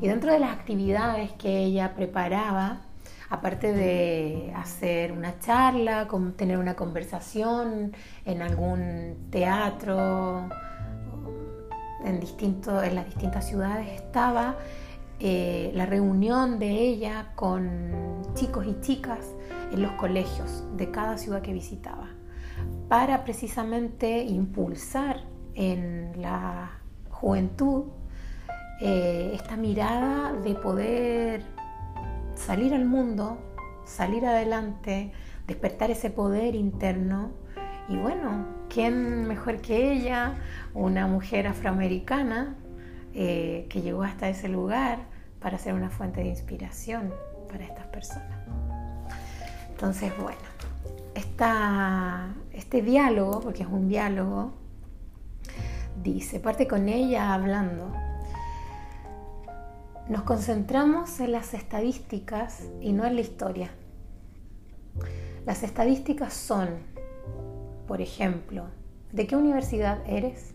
[0.00, 2.87] Y dentro de las actividades que ella preparaba,
[3.30, 7.92] aparte de hacer una charla, tener una conversación
[8.24, 10.48] en algún teatro,
[12.04, 14.56] en, en las distintas ciudades, estaba
[15.20, 19.34] eh, la reunión de ella con chicos y chicas
[19.72, 22.08] en los colegios de cada ciudad que visitaba,
[22.88, 26.70] para precisamente impulsar en la
[27.10, 27.86] juventud
[28.80, 31.57] eh, esta mirada de poder
[32.38, 33.38] salir al mundo,
[33.84, 35.12] salir adelante,
[35.46, 37.32] despertar ese poder interno.
[37.88, 40.36] Y bueno, ¿quién mejor que ella,
[40.74, 42.56] una mujer afroamericana,
[43.14, 44.98] eh, que llegó hasta ese lugar
[45.40, 47.12] para ser una fuente de inspiración
[47.50, 48.38] para estas personas.
[49.70, 50.38] Entonces, bueno,
[52.52, 54.52] este diálogo, porque es un diálogo,
[56.02, 57.92] dice, parte con ella hablando.
[60.08, 63.70] Nos concentramos en las estadísticas y no en la historia.
[65.44, 66.68] Las estadísticas son,
[67.86, 68.64] por ejemplo,
[69.12, 70.54] ¿de qué universidad eres?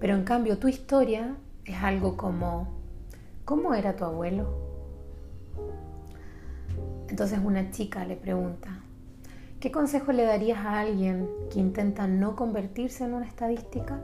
[0.00, 2.68] Pero en cambio tu historia es algo como,
[3.44, 4.54] ¿cómo era tu abuelo?
[7.08, 8.82] Entonces una chica le pregunta,
[9.62, 14.00] ¿Qué consejo le darías a alguien que intenta no convertirse en una estadística?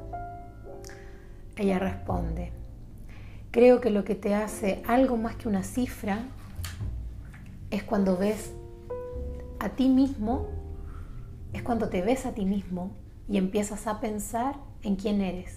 [1.57, 2.53] Ella responde,
[3.51, 6.25] creo que lo que te hace algo más que una cifra
[7.71, 8.53] es cuando ves
[9.59, 10.49] a ti mismo,
[11.53, 12.93] es cuando te ves a ti mismo
[13.29, 15.57] y empiezas a pensar en quién eres,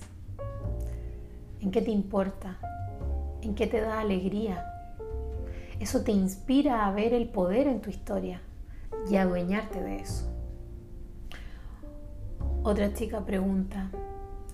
[1.60, 2.60] en qué te importa,
[3.42, 4.66] en qué te da alegría.
[5.80, 8.42] Eso te inspira a ver el poder en tu historia
[9.10, 10.28] y a adueñarte de eso.
[12.64, 13.90] Otra chica pregunta,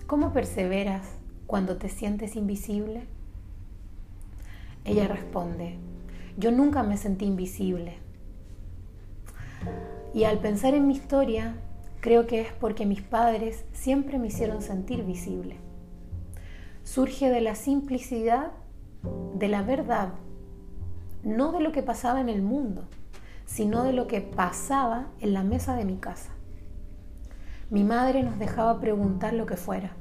[0.06, 1.06] ¿cómo perseveras
[1.46, 3.06] cuando te sientes invisible?
[4.84, 5.78] Ella responde,
[6.36, 7.98] yo nunca me sentí invisible.
[10.14, 11.56] Y al pensar en mi historia,
[12.00, 15.56] creo que es porque mis padres siempre me hicieron sentir visible.
[16.84, 18.52] Surge de la simplicidad
[19.34, 20.14] de la verdad,
[21.22, 22.84] no de lo que pasaba en el mundo,
[23.44, 26.30] sino de lo que pasaba en la mesa de mi casa.
[27.70, 29.92] Mi madre nos dejaba preguntar lo que fuera,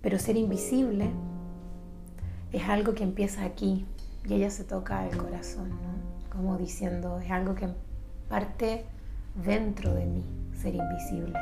[0.00, 1.10] pero ser invisible
[2.52, 3.86] es algo que empieza aquí
[4.28, 6.06] y ella se toca el corazón, ¿no?
[6.36, 7.68] como diciendo, es algo que
[8.28, 8.84] parte
[9.34, 11.38] dentro de mí, ser invisible.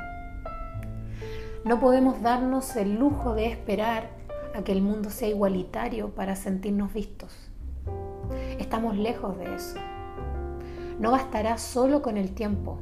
[1.64, 4.10] No podemos darnos el lujo de esperar
[4.54, 7.34] a que el mundo sea igualitario para sentirnos vistos.
[8.58, 9.78] Estamos lejos de eso.
[11.00, 12.78] No bastará solo con el tiempo.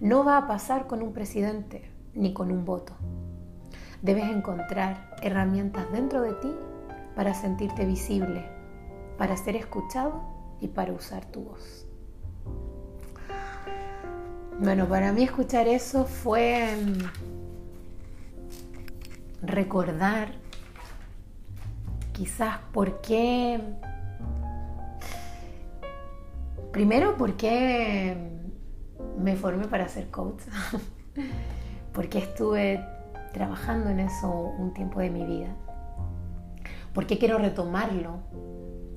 [0.00, 2.94] No va a pasar con un presidente ni con un voto.
[4.00, 6.52] Debes encontrar herramientas dentro de ti
[7.14, 8.44] para sentirte visible,
[9.18, 10.22] para ser escuchado
[10.60, 11.86] y para usar tu voz.
[14.58, 16.98] Bueno, para mí escuchar eso fue mm,
[19.46, 20.32] recordar
[22.12, 23.60] quizás por qué,
[26.70, 28.16] primero por qué
[29.18, 30.42] me formé para ser coach,
[31.92, 32.86] porque estuve
[33.32, 35.56] trabajando en eso un tiempo de mi vida
[36.92, 38.20] ¿Por qué quiero retomarlo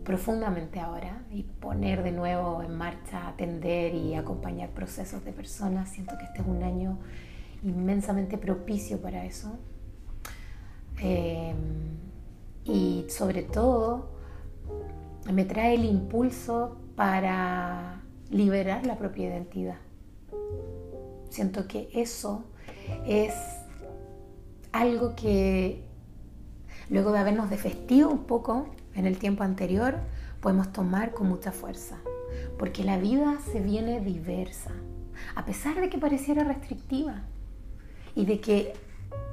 [0.05, 5.89] profundamente ahora y poner de nuevo en marcha, atender y acompañar procesos de personas.
[5.89, 6.99] Siento que este es un año
[7.63, 9.57] inmensamente propicio para eso.
[10.99, 11.97] Em,
[12.63, 14.11] y sobre todo
[15.33, 19.77] me trae el impulso para liberar la propia identidad.
[21.29, 22.45] Siento que eso
[23.07, 23.33] es
[24.71, 25.84] algo que
[26.89, 29.99] luego de habernos defestido un poco en el tiempo anterior,
[30.41, 31.97] podemos tomar con mucha fuerza,
[32.57, 34.71] porque la vida se viene diversa,
[35.35, 37.23] a pesar de que pareciera restrictiva
[38.15, 38.73] y de que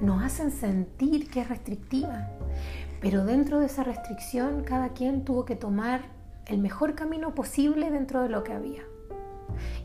[0.01, 2.29] nos hacen sentir que es restrictiva,
[3.01, 6.03] pero dentro de esa restricción cada quien tuvo que tomar
[6.47, 8.83] el mejor camino posible dentro de lo que había.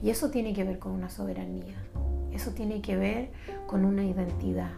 [0.01, 1.75] Y eso tiene que ver con una soberanía,
[2.31, 3.31] eso tiene que ver
[3.67, 4.71] con una identidad,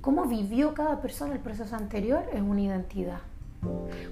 [0.00, 3.20] Cómo vivió cada persona el proceso anterior es una identidad.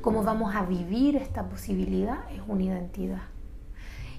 [0.03, 3.23] Cómo vamos a vivir esta posibilidad es una identidad.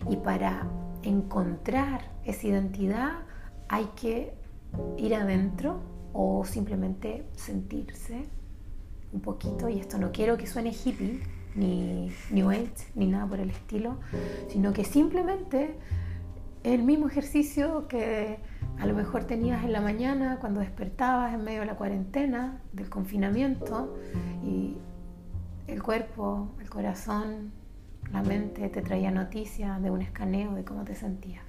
[0.09, 0.67] Y para
[1.03, 3.19] encontrar esa identidad
[3.67, 4.33] hay que
[4.97, 8.25] ir adentro o simplemente sentirse
[9.13, 9.69] un poquito.
[9.69, 11.21] Y esto no quiero que suene hippie,
[11.55, 13.97] ni New Age, ni nada por el estilo,
[14.47, 15.77] sino que simplemente
[16.63, 18.39] el mismo ejercicio que
[18.79, 22.89] a lo mejor tenías en la mañana cuando despertabas en medio de la cuarentena, del
[22.89, 23.97] confinamiento,
[24.43, 24.77] y
[25.67, 27.51] el cuerpo, el corazón,
[28.13, 31.43] la mente te traía noticias de un escaneo de cómo te sentías,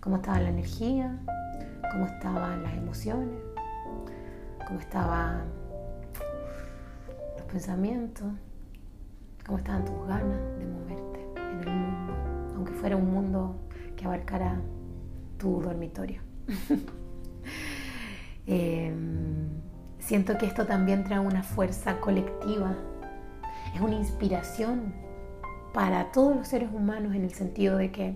[0.00, 1.18] cómo estaba la energía,
[1.92, 3.38] cómo estaban las emociones,
[4.66, 5.44] cómo estaban
[7.36, 8.26] los pensamientos,
[9.44, 12.14] cómo estaban tus ganas de moverte en el mundo,
[12.54, 13.54] aunque fuera un mundo
[13.96, 14.58] que abarcara
[15.38, 16.20] tu dormitorio.
[18.48, 19.48] Em,
[19.98, 22.76] siento que esto también trae una fuerza colectiva,
[23.74, 24.94] es una inspiración
[25.74, 28.14] para todos los seres humanos en el sentido de que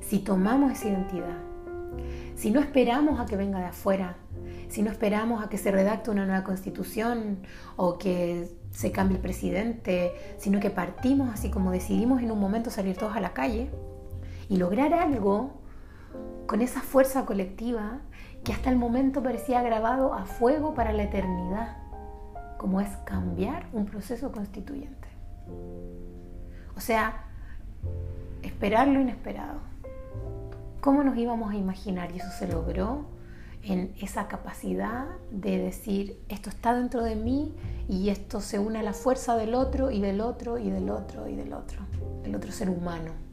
[0.00, 1.38] si tomamos esa identidad,
[2.34, 4.16] si no esperamos a que venga de afuera,
[4.68, 7.38] si no esperamos a que se redacte una nueva constitución
[7.76, 12.70] o que se cambie el presidente, sino que partimos así como decidimos en un momento
[12.70, 13.70] salir todos a la calle
[14.48, 15.62] y lograr algo
[16.46, 18.00] con esa fuerza colectiva
[18.42, 21.76] que hasta el momento parecía grabado a fuego para la eternidad,
[22.56, 25.08] como es cambiar un proceso constituyente.
[26.74, 27.24] O sea,
[28.42, 29.60] esperar lo inesperado.
[30.80, 32.12] ¿Cómo nos íbamos a imaginar?
[32.12, 33.06] Y eso se logró
[33.62, 37.54] en esa capacidad de decir, esto está dentro de mí
[37.88, 41.28] y esto se une a la fuerza del otro y del otro y del otro
[41.28, 41.80] y del otro,
[42.24, 43.27] el otro ser humano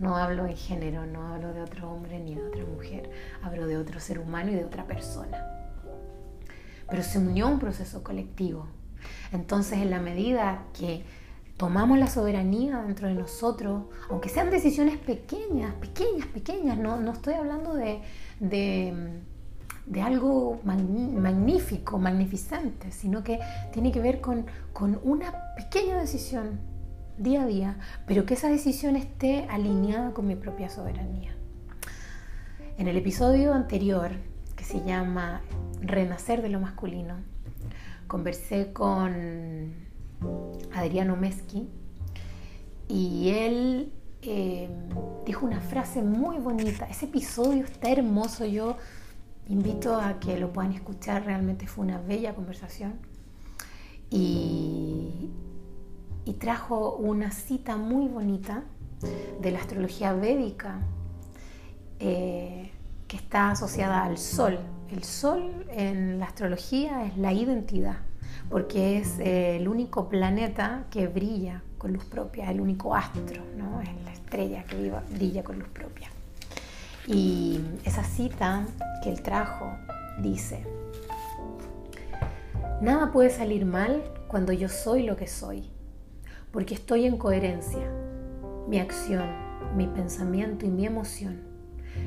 [0.00, 3.10] No hablo de género, no hablo de otro hombre ni de otra mujer,
[3.42, 5.46] hablo de otro ser humano y de otra persona.
[6.88, 8.66] Pero se unió un proceso colectivo.
[9.30, 11.04] Entonces, en la medida que
[11.58, 17.34] tomamos la soberanía dentro de nosotros, aunque sean decisiones pequeñas, pequeñas, pequeñas, no, no estoy
[17.34, 18.00] hablando de,
[18.40, 23.38] de, algo magnífico, magnificente, sino que
[23.70, 26.69] tiene que ver con, con una pequeña decisión
[27.20, 31.36] día a día, pero que esa decisión esté alineada con mi propia soberanía.
[32.78, 34.12] En el episodio anterior,
[34.56, 35.42] que se llama
[35.82, 37.16] Renacer de lo masculino,
[38.06, 39.74] conversé con
[40.72, 41.68] Adriano Meschi
[42.88, 43.92] y él
[44.22, 44.70] eh,
[45.26, 46.86] dijo una frase muy bonita.
[46.86, 48.78] Ese episodio está hermoso, yo
[49.46, 52.94] invito a que lo puedan escuchar, realmente fue una bella conversación.
[54.08, 55.30] Y,
[56.24, 58.64] y trajo una cita muy bonita
[59.40, 60.80] de la astrología védica
[61.98, 62.70] eh,
[63.08, 64.58] que está asociada al sol.
[64.90, 67.98] El sol en la astrología es la identidad,
[68.48, 73.80] porque es eh, el único planeta que brilla con luz propia, el único astro, ¿no?
[73.80, 76.08] es la estrella que brilla con luz propia.
[77.06, 78.66] Y esa cita
[79.02, 79.72] que él trajo
[80.20, 80.64] dice,
[82.82, 85.70] nada puede salir mal cuando yo soy lo que soy
[86.52, 87.90] porque estoy en coherencia.
[88.68, 89.28] Mi acción,
[89.76, 91.40] mi pensamiento y mi emoción,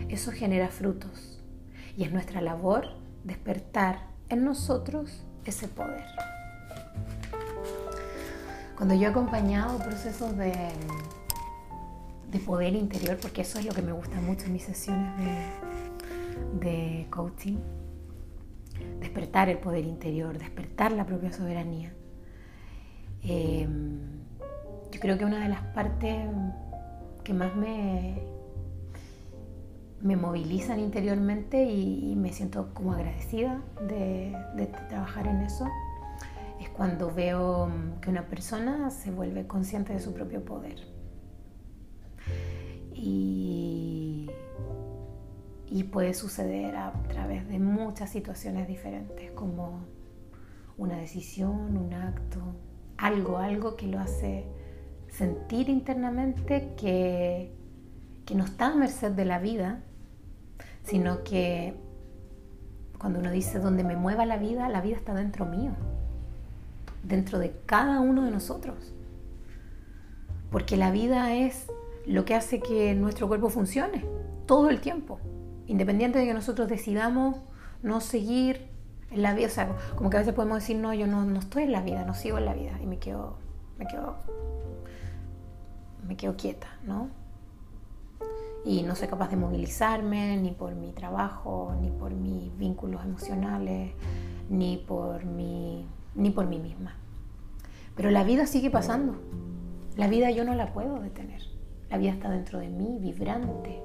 [0.09, 1.41] eso genera frutos.
[1.97, 2.87] Y es nuestra labor
[3.23, 6.05] despertar en nosotros ese poder.
[8.77, 10.53] Cuando yo he acompañado procesos de,
[12.31, 15.63] de poder interior, porque eso es lo que me gusta mucho en mis sesiones
[16.59, 17.57] de, coaching,
[18.99, 21.93] despertar el poder interior, despertar la propia soberanía.
[23.23, 23.67] Eh,
[25.03, 26.29] creo que una de las partes
[27.25, 28.23] que más me,
[29.99, 34.33] me movilizan interiormente y, me siento como agradecida de,
[34.87, 35.67] trabajar en eso
[36.61, 40.77] es cuando veo que una persona se vuelve consciente de su propio poder.
[42.93, 44.29] Y,
[45.67, 49.81] y puede suceder a través de muchas situaciones diferentes, como
[50.77, 52.39] una decisión, un acto,
[52.95, 54.62] algo, algo que lo hace
[55.17, 57.51] sentir internamente que,
[58.25, 59.81] que no está a merced de la vida,
[60.83, 61.75] sino que
[62.97, 65.71] cuando uno dice donde me mueva la vida, la vida está dentro mío,
[67.03, 68.93] dentro de cada uno de nosotros.
[70.51, 71.67] Porque la vida es
[72.05, 74.05] lo que hace que nuestro cuerpo funcione
[74.45, 75.19] todo el tiempo,
[75.67, 77.37] independiente de que nosotros decidamos
[77.81, 78.67] no seguir
[79.11, 79.47] en la vida.
[79.47, 81.81] O sea, como que a veces podemos decir, no, yo no, no estoy en la
[81.81, 83.37] vida, no sigo en la vida y me quedo,
[83.77, 84.15] me quedo
[86.07, 87.09] me quedo quieta, ¿no?
[88.65, 93.93] Y no soy capaz de movilizarme ni por mi trabajo, ni por mis vínculos emocionales,
[94.49, 95.85] ni por mi,
[96.15, 96.95] ni por mí misma.
[97.95, 99.15] Pero la vida sigue pasando.
[99.95, 101.41] La vida yo no la puedo detener.
[101.89, 103.81] La vida está dentro de mí, vibrante.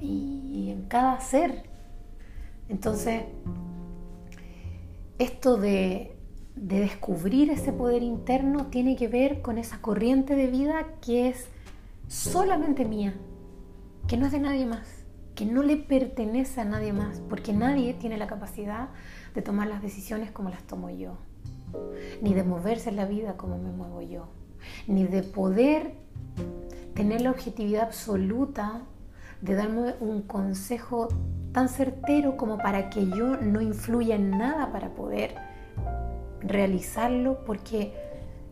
[0.00, 1.64] Y, en cada ser.
[2.68, 3.24] Entonces,
[5.18, 6.13] esto de
[6.56, 11.48] de descubrir ese poder interno tiene que ver con esa corriente de vida que es
[12.06, 13.14] solamente mía,
[14.06, 17.94] que no es de nadie más, que no le pertenece a nadie más, porque nadie
[17.94, 18.88] tiene la capacidad
[19.34, 21.18] de tomar las decisiones como las tomo yo,
[22.22, 24.28] ni de moverse en la vida como me muevo yo,
[24.86, 25.94] ni de poder
[26.94, 28.82] tener la objetividad absoluta
[29.40, 31.08] de darme un consejo
[31.52, 35.34] tan certero como para que yo no influya en nada para poder
[36.46, 37.92] realizarlo porque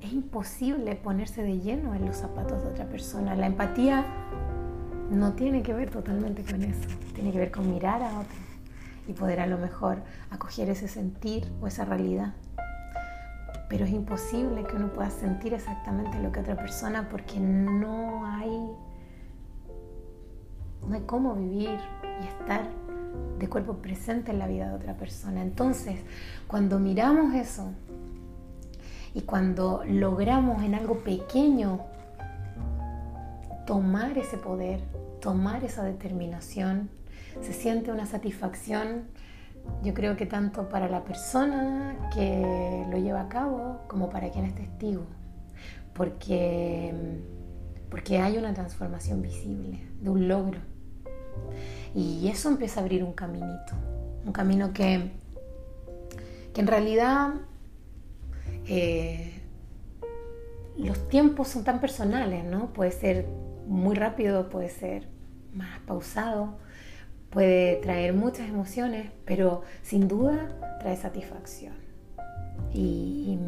[0.01, 3.37] es imposible ponerse de lleno en los zapatos de otra persona.
[3.37, 4.05] La empatía
[5.11, 8.39] no tiene que ver totalmente con eso, tiene que ver con mirar a otro
[9.07, 9.99] y poder a lo mejor
[10.31, 12.35] acoger ese sentir o esa realidad.
[13.69, 18.71] Pero es imposible que uno pueda sentir exactamente lo que otra persona porque no hay
[20.87, 21.79] no hay cómo vivir
[22.21, 22.69] y estar
[23.39, 25.43] de cuerpo presente en la vida de otra persona.
[25.43, 26.01] Entonces,
[26.47, 27.73] cuando miramos eso
[29.15, 31.81] y cuando logramos en algo pequeño
[33.67, 34.81] tomar ese poder,
[35.21, 36.91] tomar esa determinación,
[37.41, 39.05] se siente una satisfacción,
[39.83, 44.47] yo creo que tanto para la persona que lo lleva a cabo como para quien
[44.47, 45.05] es testigo,
[45.95, 46.93] porque,
[47.91, 50.59] porque hay una transformación visible, de un logro.
[51.95, 53.75] Y eso empieza a abrir un caminito,
[54.25, 55.13] un camino que,
[56.55, 57.35] que en realidad
[58.67, 59.41] eh,
[60.77, 62.73] los tiempos son tan personales, ¿no?
[62.73, 63.27] Puede ser
[63.67, 65.09] muy rápido, puede ser
[65.55, 66.57] más pausado,
[67.31, 71.75] puede traer muchas emociones, pero sin duda trae satisfacción.
[72.73, 73.39] Y,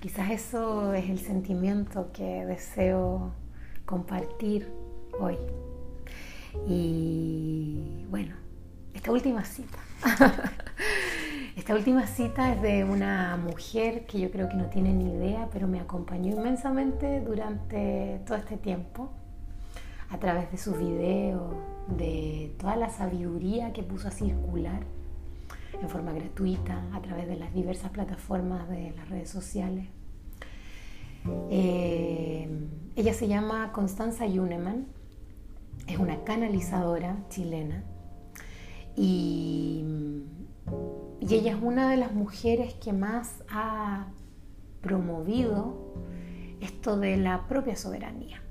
[0.00, 3.32] quizás eso es el sentimiento que deseo
[3.84, 4.68] compartir
[5.18, 5.36] hoy.
[6.68, 8.34] Y bueno,
[8.94, 9.78] esta última cita.
[11.56, 15.48] Esta última cita es de una mujer que yo creo que no tiene ni idea,
[15.50, 19.10] pero me acompañó inmensamente durante todo este tiempo
[20.10, 21.54] a través de sus videos,
[21.88, 24.82] de toda la sabiduría que puso a circular
[25.80, 29.86] en forma gratuita a través de las diversas plataformas de las redes sociales.
[31.50, 32.48] Eh,
[32.96, 34.88] ella se llama Constanza Yuneman,
[35.86, 37.82] es una canalizadora chilena
[38.94, 39.84] y,
[41.20, 44.06] y ella es una de las mujeres que más ha
[44.80, 45.94] promovido
[46.60, 48.42] esto de la propia soberanía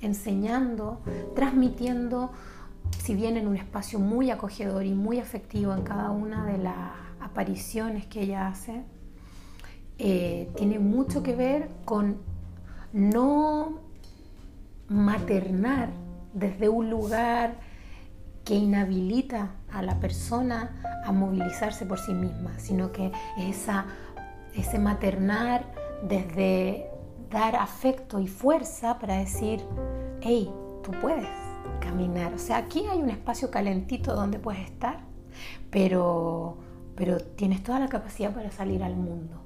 [0.00, 1.00] enseñando,
[1.34, 2.32] transmitiendo,
[2.98, 6.92] si bien en un espacio muy acogedor y muy afectivo en cada una de las
[7.20, 8.84] apariciones que ella hace,
[9.98, 12.18] eh, tiene mucho que ver con
[12.92, 13.80] no
[14.88, 15.90] maternar
[16.34, 17.56] desde un lugar
[18.44, 23.86] que inhabilita a la persona a movilizarse por sí misma, sino que esa,
[24.54, 25.64] ese maternar
[26.02, 26.90] desde
[27.30, 29.62] dar afecto y fuerza para decir,
[30.20, 30.50] hey,
[30.82, 31.28] tú puedes
[31.80, 32.32] caminar.
[32.34, 35.00] O sea, aquí hay un espacio calentito donde puedes estar,
[35.70, 36.58] pero,
[36.94, 39.42] pero tienes toda la capacidad para salir al mundo.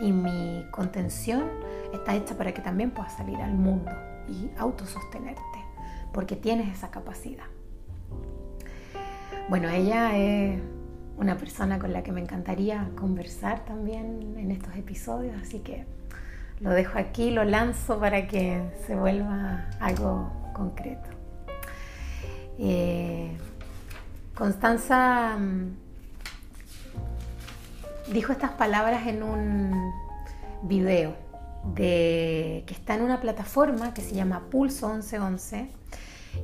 [0.00, 1.44] Y mi contención
[1.92, 3.92] está hecha para que también puedas salir al mundo
[4.28, 5.42] y autosostenerte,
[6.12, 7.44] porque tienes esa capacidad.
[9.48, 10.60] Bueno, ella es
[11.16, 15.84] una persona con la que me encantaría conversar también en estos episodios, así que
[16.60, 21.10] lo dejo aquí, lo lanzo para que se vuelva algo concreto.
[22.58, 23.36] Eh,
[24.34, 25.76] Constanza mm,
[28.12, 29.92] dijo estas palabras en un
[30.62, 31.14] video
[31.74, 35.68] de, que está en una plataforma que se llama Pulso 1111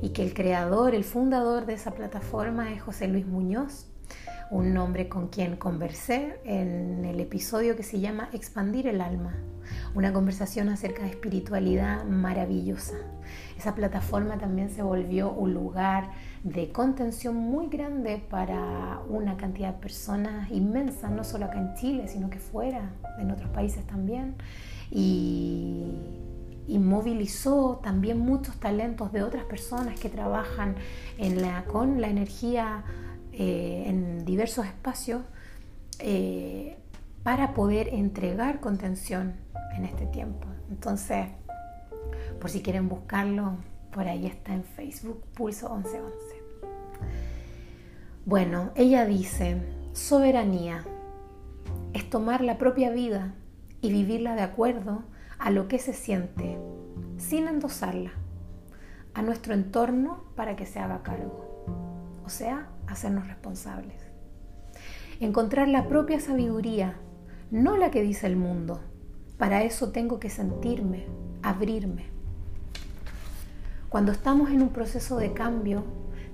[0.01, 3.87] y que el creador, el fundador de esa plataforma es José Luis Muñoz,
[4.51, 9.35] un hombre con quien conversé en el episodio que se llama Expandir el alma
[9.95, 12.95] una conversación acerca de espiritualidad maravillosa.
[13.57, 16.11] Esa plataforma también se volvió un lugar
[16.43, 22.07] de contención muy grande para una cantidad de personas inmensa, no solo acá en Chile,
[22.07, 24.35] sino que fuera, en otros países también.
[24.91, 25.91] Y,
[26.77, 30.75] movilizó también muchos talentos de otras personas que trabajan
[31.17, 32.83] en la, con la energía
[33.33, 35.21] eh, en diversos espacios
[35.99, 36.77] eh,
[37.23, 39.33] para poder entregar contención
[39.75, 40.47] en este tiempo.
[40.69, 41.27] Entonces,
[42.39, 43.57] por si quieren buscarlo,
[43.91, 46.15] por ahí está en Facebook, Pulso 1111.
[48.25, 49.61] Bueno, ella dice,
[49.93, 50.85] soberanía
[51.93, 53.33] es tomar la propia vida
[53.81, 55.03] y vivirla de acuerdo
[55.39, 56.57] a lo que se siente,
[57.17, 58.11] sin endosarla,
[59.13, 61.65] a nuestro entorno para que se haga cargo,
[62.25, 63.95] o sea, hacernos responsables.
[65.21, 66.97] Encontrar la propia sabiduría,
[67.51, 68.81] no la que dice el mundo,
[69.37, 71.05] para eso tengo que sentirme,
[71.41, 72.07] abrirme.
[73.87, 75.83] Cuando estamos en un proceso de cambio,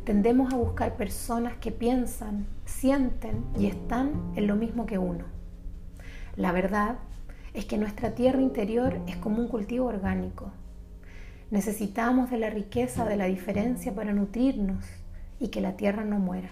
[0.04, 5.26] tendemos a buscar personas que piensan, sienten y están en lo mismo que uno.
[6.36, 6.98] La verdad
[7.56, 10.52] es que nuestra tierra interior es como un cultivo orgánico.
[11.52, 14.86] Necesitamos de la riqueza de la diferencia para nutrirnos
[15.40, 16.50] y que la tierra no muera.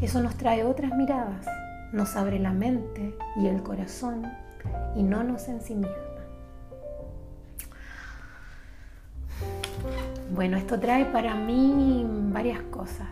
[0.00, 1.46] Eso nos trae otras miradas,
[1.92, 4.22] nos abre la mente y el corazón
[4.96, 5.92] y no nos ensimisma.
[10.34, 13.08] Bueno, esto trae para mí varias cosas.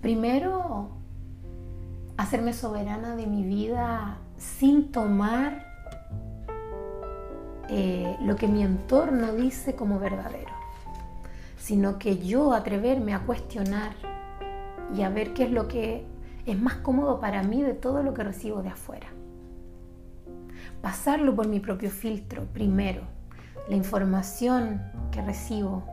[0.00, 0.90] Primero,
[2.16, 5.64] hacerme soberana de mi vida sin tomar
[7.68, 10.50] eh, lo que mi entorno dice como verdadero,
[11.56, 13.92] sino que yo atreverme a cuestionar
[14.94, 16.04] y a ver qué es lo que
[16.44, 19.06] es más cómodo para mí de todo lo que recibo de afuera.
[20.80, 23.02] Pasarlo por mi propio filtro primero,
[23.68, 24.82] la información
[25.12, 25.84] que recibo,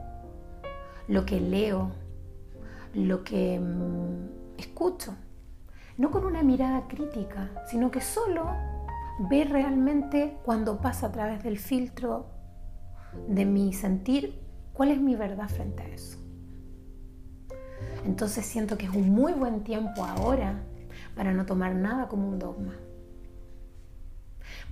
[1.07, 1.91] lo que leo,
[2.95, 5.13] lo que mm, escucho,
[5.99, 8.49] no con una mirada crítica, sino que solo
[9.29, 12.25] ver realmente cuando pasa a través del filtro
[13.27, 14.39] de mi sentir
[14.73, 16.17] cuál es mi verdad frente a eso.
[18.05, 20.63] Entonces siento que es un muy buen tiempo ahora
[21.15, 22.73] para no tomar nada como un dogma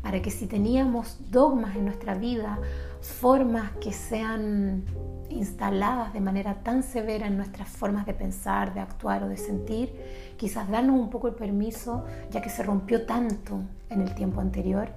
[0.02, 2.60] para que si teníamos dogmas en nuestra vida
[3.02, 4.86] formas que sean
[5.30, 9.94] instaladas de manera tan severa en nuestras formas de pensar, de actuar o de sentir,
[10.38, 14.90] quizás darnos un poco el permiso, ya que se rompió tanto en el tiempo anterior,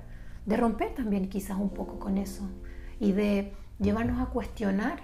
[0.46, 2.48] de romper también quizás un poco con eso
[2.98, 5.00] y de llevarnos a cuestionar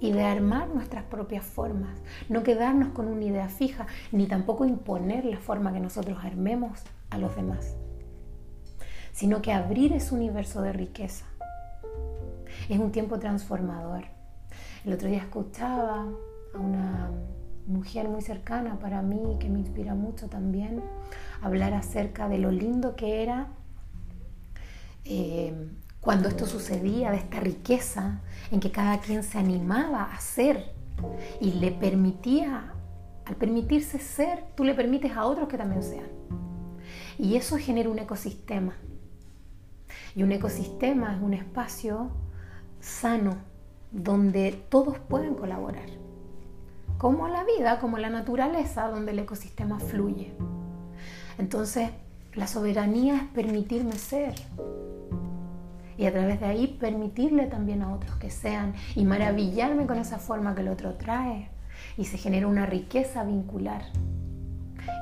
[0.00, 1.96] y de armar nuestras propias formas,
[2.28, 6.80] no quedarnos con una idea fija, ni tampoco imponer la forma que nosotros armemos
[7.10, 7.76] a los demás,
[9.12, 11.26] sino que abrir ese universo de riqueza.
[12.68, 14.04] Es un tiempo transformador.
[14.84, 16.06] El otro día escuchaba
[16.54, 17.10] a una
[17.66, 20.82] mujer muy cercana para mí, que me inspira mucho también,
[21.40, 23.48] hablar acerca de lo lindo que era
[25.04, 30.72] eh, cuando esto sucedía, de esta riqueza en que cada quien se animaba a ser
[31.40, 32.72] y le permitía,
[33.24, 36.08] al permitirse ser, tú le permites a otros que también sean.
[37.18, 38.74] Y eso genera un ecosistema.
[40.16, 42.10] Y un ecosistema es un espacio
[42.82, 43.36] sano
[43.90, 45.88] donde todos pueden colaborar.
[46.98, 50.34] Como la vida, como la naturaleza, donde el ecosistema fluye.
[51.38, 51.90] Entonces,
[52.34, 54.34] la soberanía es permitirme ser,
[55.96, 60.18] y a través de ahí permitirle también a otros que sean y maravillarme con esa
[60.18, 61.48] forma que el otro trae
[61.96, 63.82] y se genera una riqueza vincular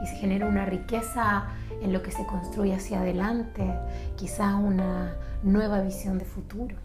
[0.03, 1.49] y se genera una riqueza
[1.81, 3.73] en lo que se construye hacia adelante,
[4.17, 6.77] quizás una nueva visión de futuro.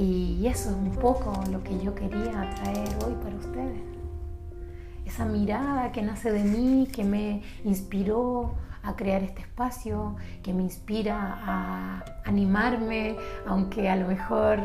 [0.00, 3.82] Y eso es un poco lo que yo quería traer hoy para ustedes.
[5.04, 10.62] Esa mirada que nace de mí, que me inspiró a crear este espacio, que me
[10.62, 14.60] inspira a animarme, aunque a lo mejor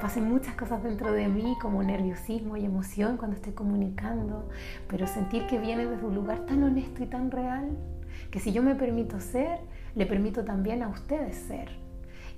[0.00, 4.48] pasen muchas cosas dentro de mí como nerviosismo y emoción cuando estoy comunicando,
[4.88, 7.70] pero sentir que viene desde un lugar tan honesto y tan real,
[8.32, 9.60] que si yo me permito ser,
[9.94, 11.81] le permito también a ustedes ser.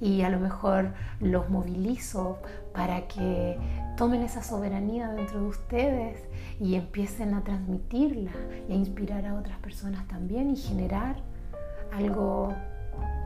[0.01, 2.39] Y a lo mejor los movilizo
[2.73, 3.59] para que
[3.97, 6.25] tomen esa soberanía dentro de ustedes
[6.61, 8.33] y empiecen a transmitirla
[8.69, 11.17] y a inspirar a otras personas también y generar
[11.93, 12.53] algo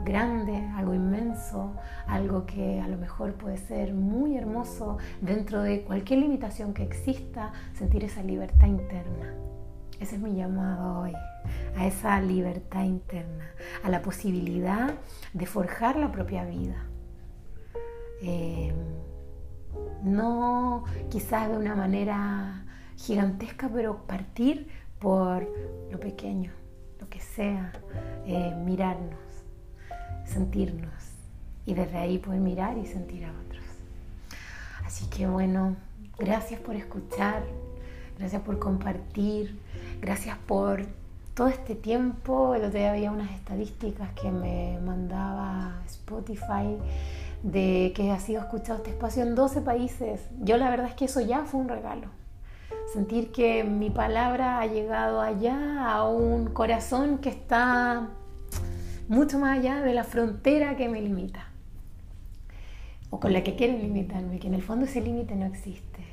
[0.05, 1.75] grande, algo inmenso,
[2.07, 7.53] algo que a lo mejor puede ser muy hermoso dentro de cualquier limitación que exista,
[7.75, 9.48] sentir esa libertad interna.
[10.01, 11.13] Ese es mi llamado hoy,
[11.77, 13.51] a esa libertad interna,
[13.83, 14.95] a la posibilidad
[15.33, 16.85] de forjar la propia vida.
[18.23, 18.73] Eh,
[20.03, 22.65] no quizás de una manera
[22.97, 24.69] gigantesca, pero partir
[24.99, 25.49] por
[25.91, 26.53] lo pequeño,
[27.01, 27.73] lo que sea,
[28.27, 29.19] eh, mirarnos,
[30.25, 30.93] sentirnos
[31.67, 33.65] y desde ahí poder mirar y sentir a otros.
[34.85, 35.77] Así que bueno,
[36.19, 37.43] gracias por escuchar,
[38.19, 39.59] gracias por compartir,
[40.01, 40.87] gracias por
[41.35, 42.55] todo este tiempo.
[42.55, 46.77] El otro día había unas estadísticas que me mandaba Spotify
[47.43, 50.21] de que ha sido escuchado este espacio en 12 países.
[50.41, 52.09] Yo la verdad es que eso ya fue un regalo
[52.93, 58.09] sentir que mi palabra ha llegado allá a un corazón que está
[59.09, 61.49] mucho más allá de la frontera que me limita
[63.11, 66.08] o con la que quieren limitarme, que en el fondo ese límite no existe.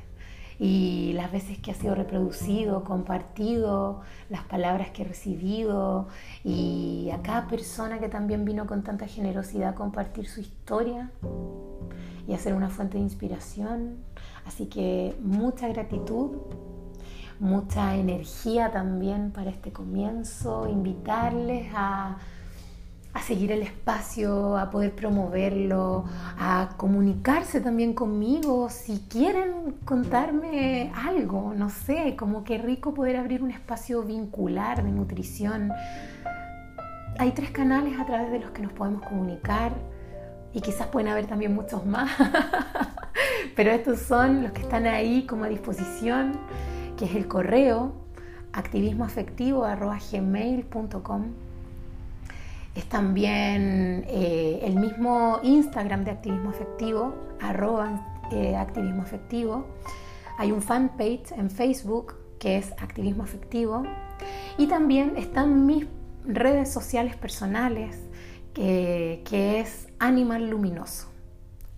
[0.60, 6.08] Y las veces que ha sido reproducido, compartido, las palabras que he recibido
[6.44, 11.12] y a cada persona que también vino con tanta generosidad a compartir su historia
[12.28, 13.98] y a ser una fuente de inspiración,
[14.46, 16.32] Así que mucha gratitud,
[17.40, 22.18] mucha energía también para este comienzo, invitarles a,
[23.22, 26.06] seguir el espacio, a poder promoverlo,
[26.38, 33.42] a comunicarse también conmigo, si quieren contarme algo, no sé, como qué rico poder abrir
[33.42, 35.72] un espacio vincular de nutrición.
[37.18, 39.72] Hay tres canales a través de los que nos podemos comunicar
[40.54, 42.12] y quizás pueden haber también muchos más.
[43.56, 46.34] Pero estos son los que están ahí como a disposición,
[46.98, 47.94] que es el correo
[48.52, 51.45] activismoafectivo.gmail.com
[52.76, 59.66] Es también eh, el mismo Instagram de Activismo Afectivo, arroba eh, Activismo Afectivo.
[60.38, 63.84] Hay un fanpage en Facebook que es Activismo Afectivo.
[64.58, 65.88] Y también están mis
[66.26, 67.98] redes sociales personales,
[68.54, 71.16] que es Animal Luminoso.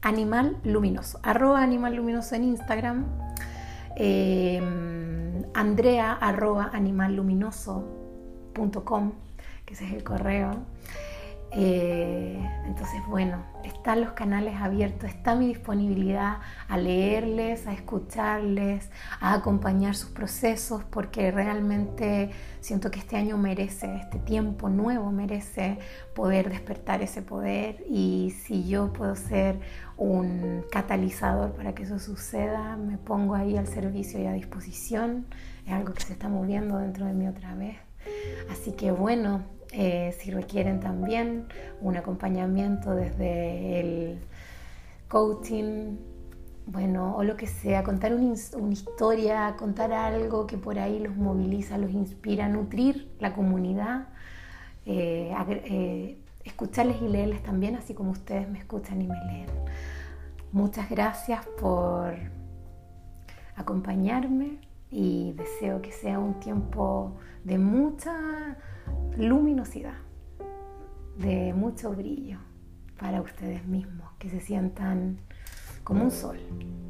[0.01, 3.05] Animal Luminoso, arroba Animal Luminoso en Instagram,
[3.95, 4.61] eh,
[5.53, 9.11] Andrea animalluminoso.com,
[9.73, 10.65] ese es el correo.
[11.51, 18.89] Eh, entonces, bueno, están los canales abiertos, está mi disponibilidad a leerles, a escucharles,
[19.21, 25.79] a acompañar sus procesos, porque realmente siento que este año merece, este tiempo nuevo merece
[26.13, 29.59] poder despertar ese poder y si yo puedo ser
[29.95, 35.25] un catalizador para que eso suceda, me pongo ahí al servicio y a disposición.
[35.65, 37.77] Es algo que se está moviendo dentro de mí otra vez.
[38.49, 41.47] Así que bueno, eh, si requieren también
[41.81, 44.19] un acompañamiento desde el
[45.07, 45.97] coaching,
[46.65, 48.33] bueno, o lo que sea, contar una,
[48.71, 54.07] historia, contar algo que por ahí los moviliza, los inspira, nutrir la comunidad,
[54.85, 59.47] eh, eh, escucharles y leerles también, así como ustedes me escuchan y me leen.
[60.51, 62.15] Muchas gracias por
[63.55, 64.59] acompañarme
[64.89, 68.57] y deseo que sea un tiempo de mucha
[69.17, 69.97] luminosidad,
[71.17, 72.39] de mucho brillo
[72.99, 75.19] para ustedes mismos, que se sientan
[75.83, 76.39] como un sol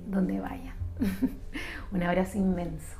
[0.07, 0.75] donde vayan.
[1.91, 2.97] un abrazo inmenso.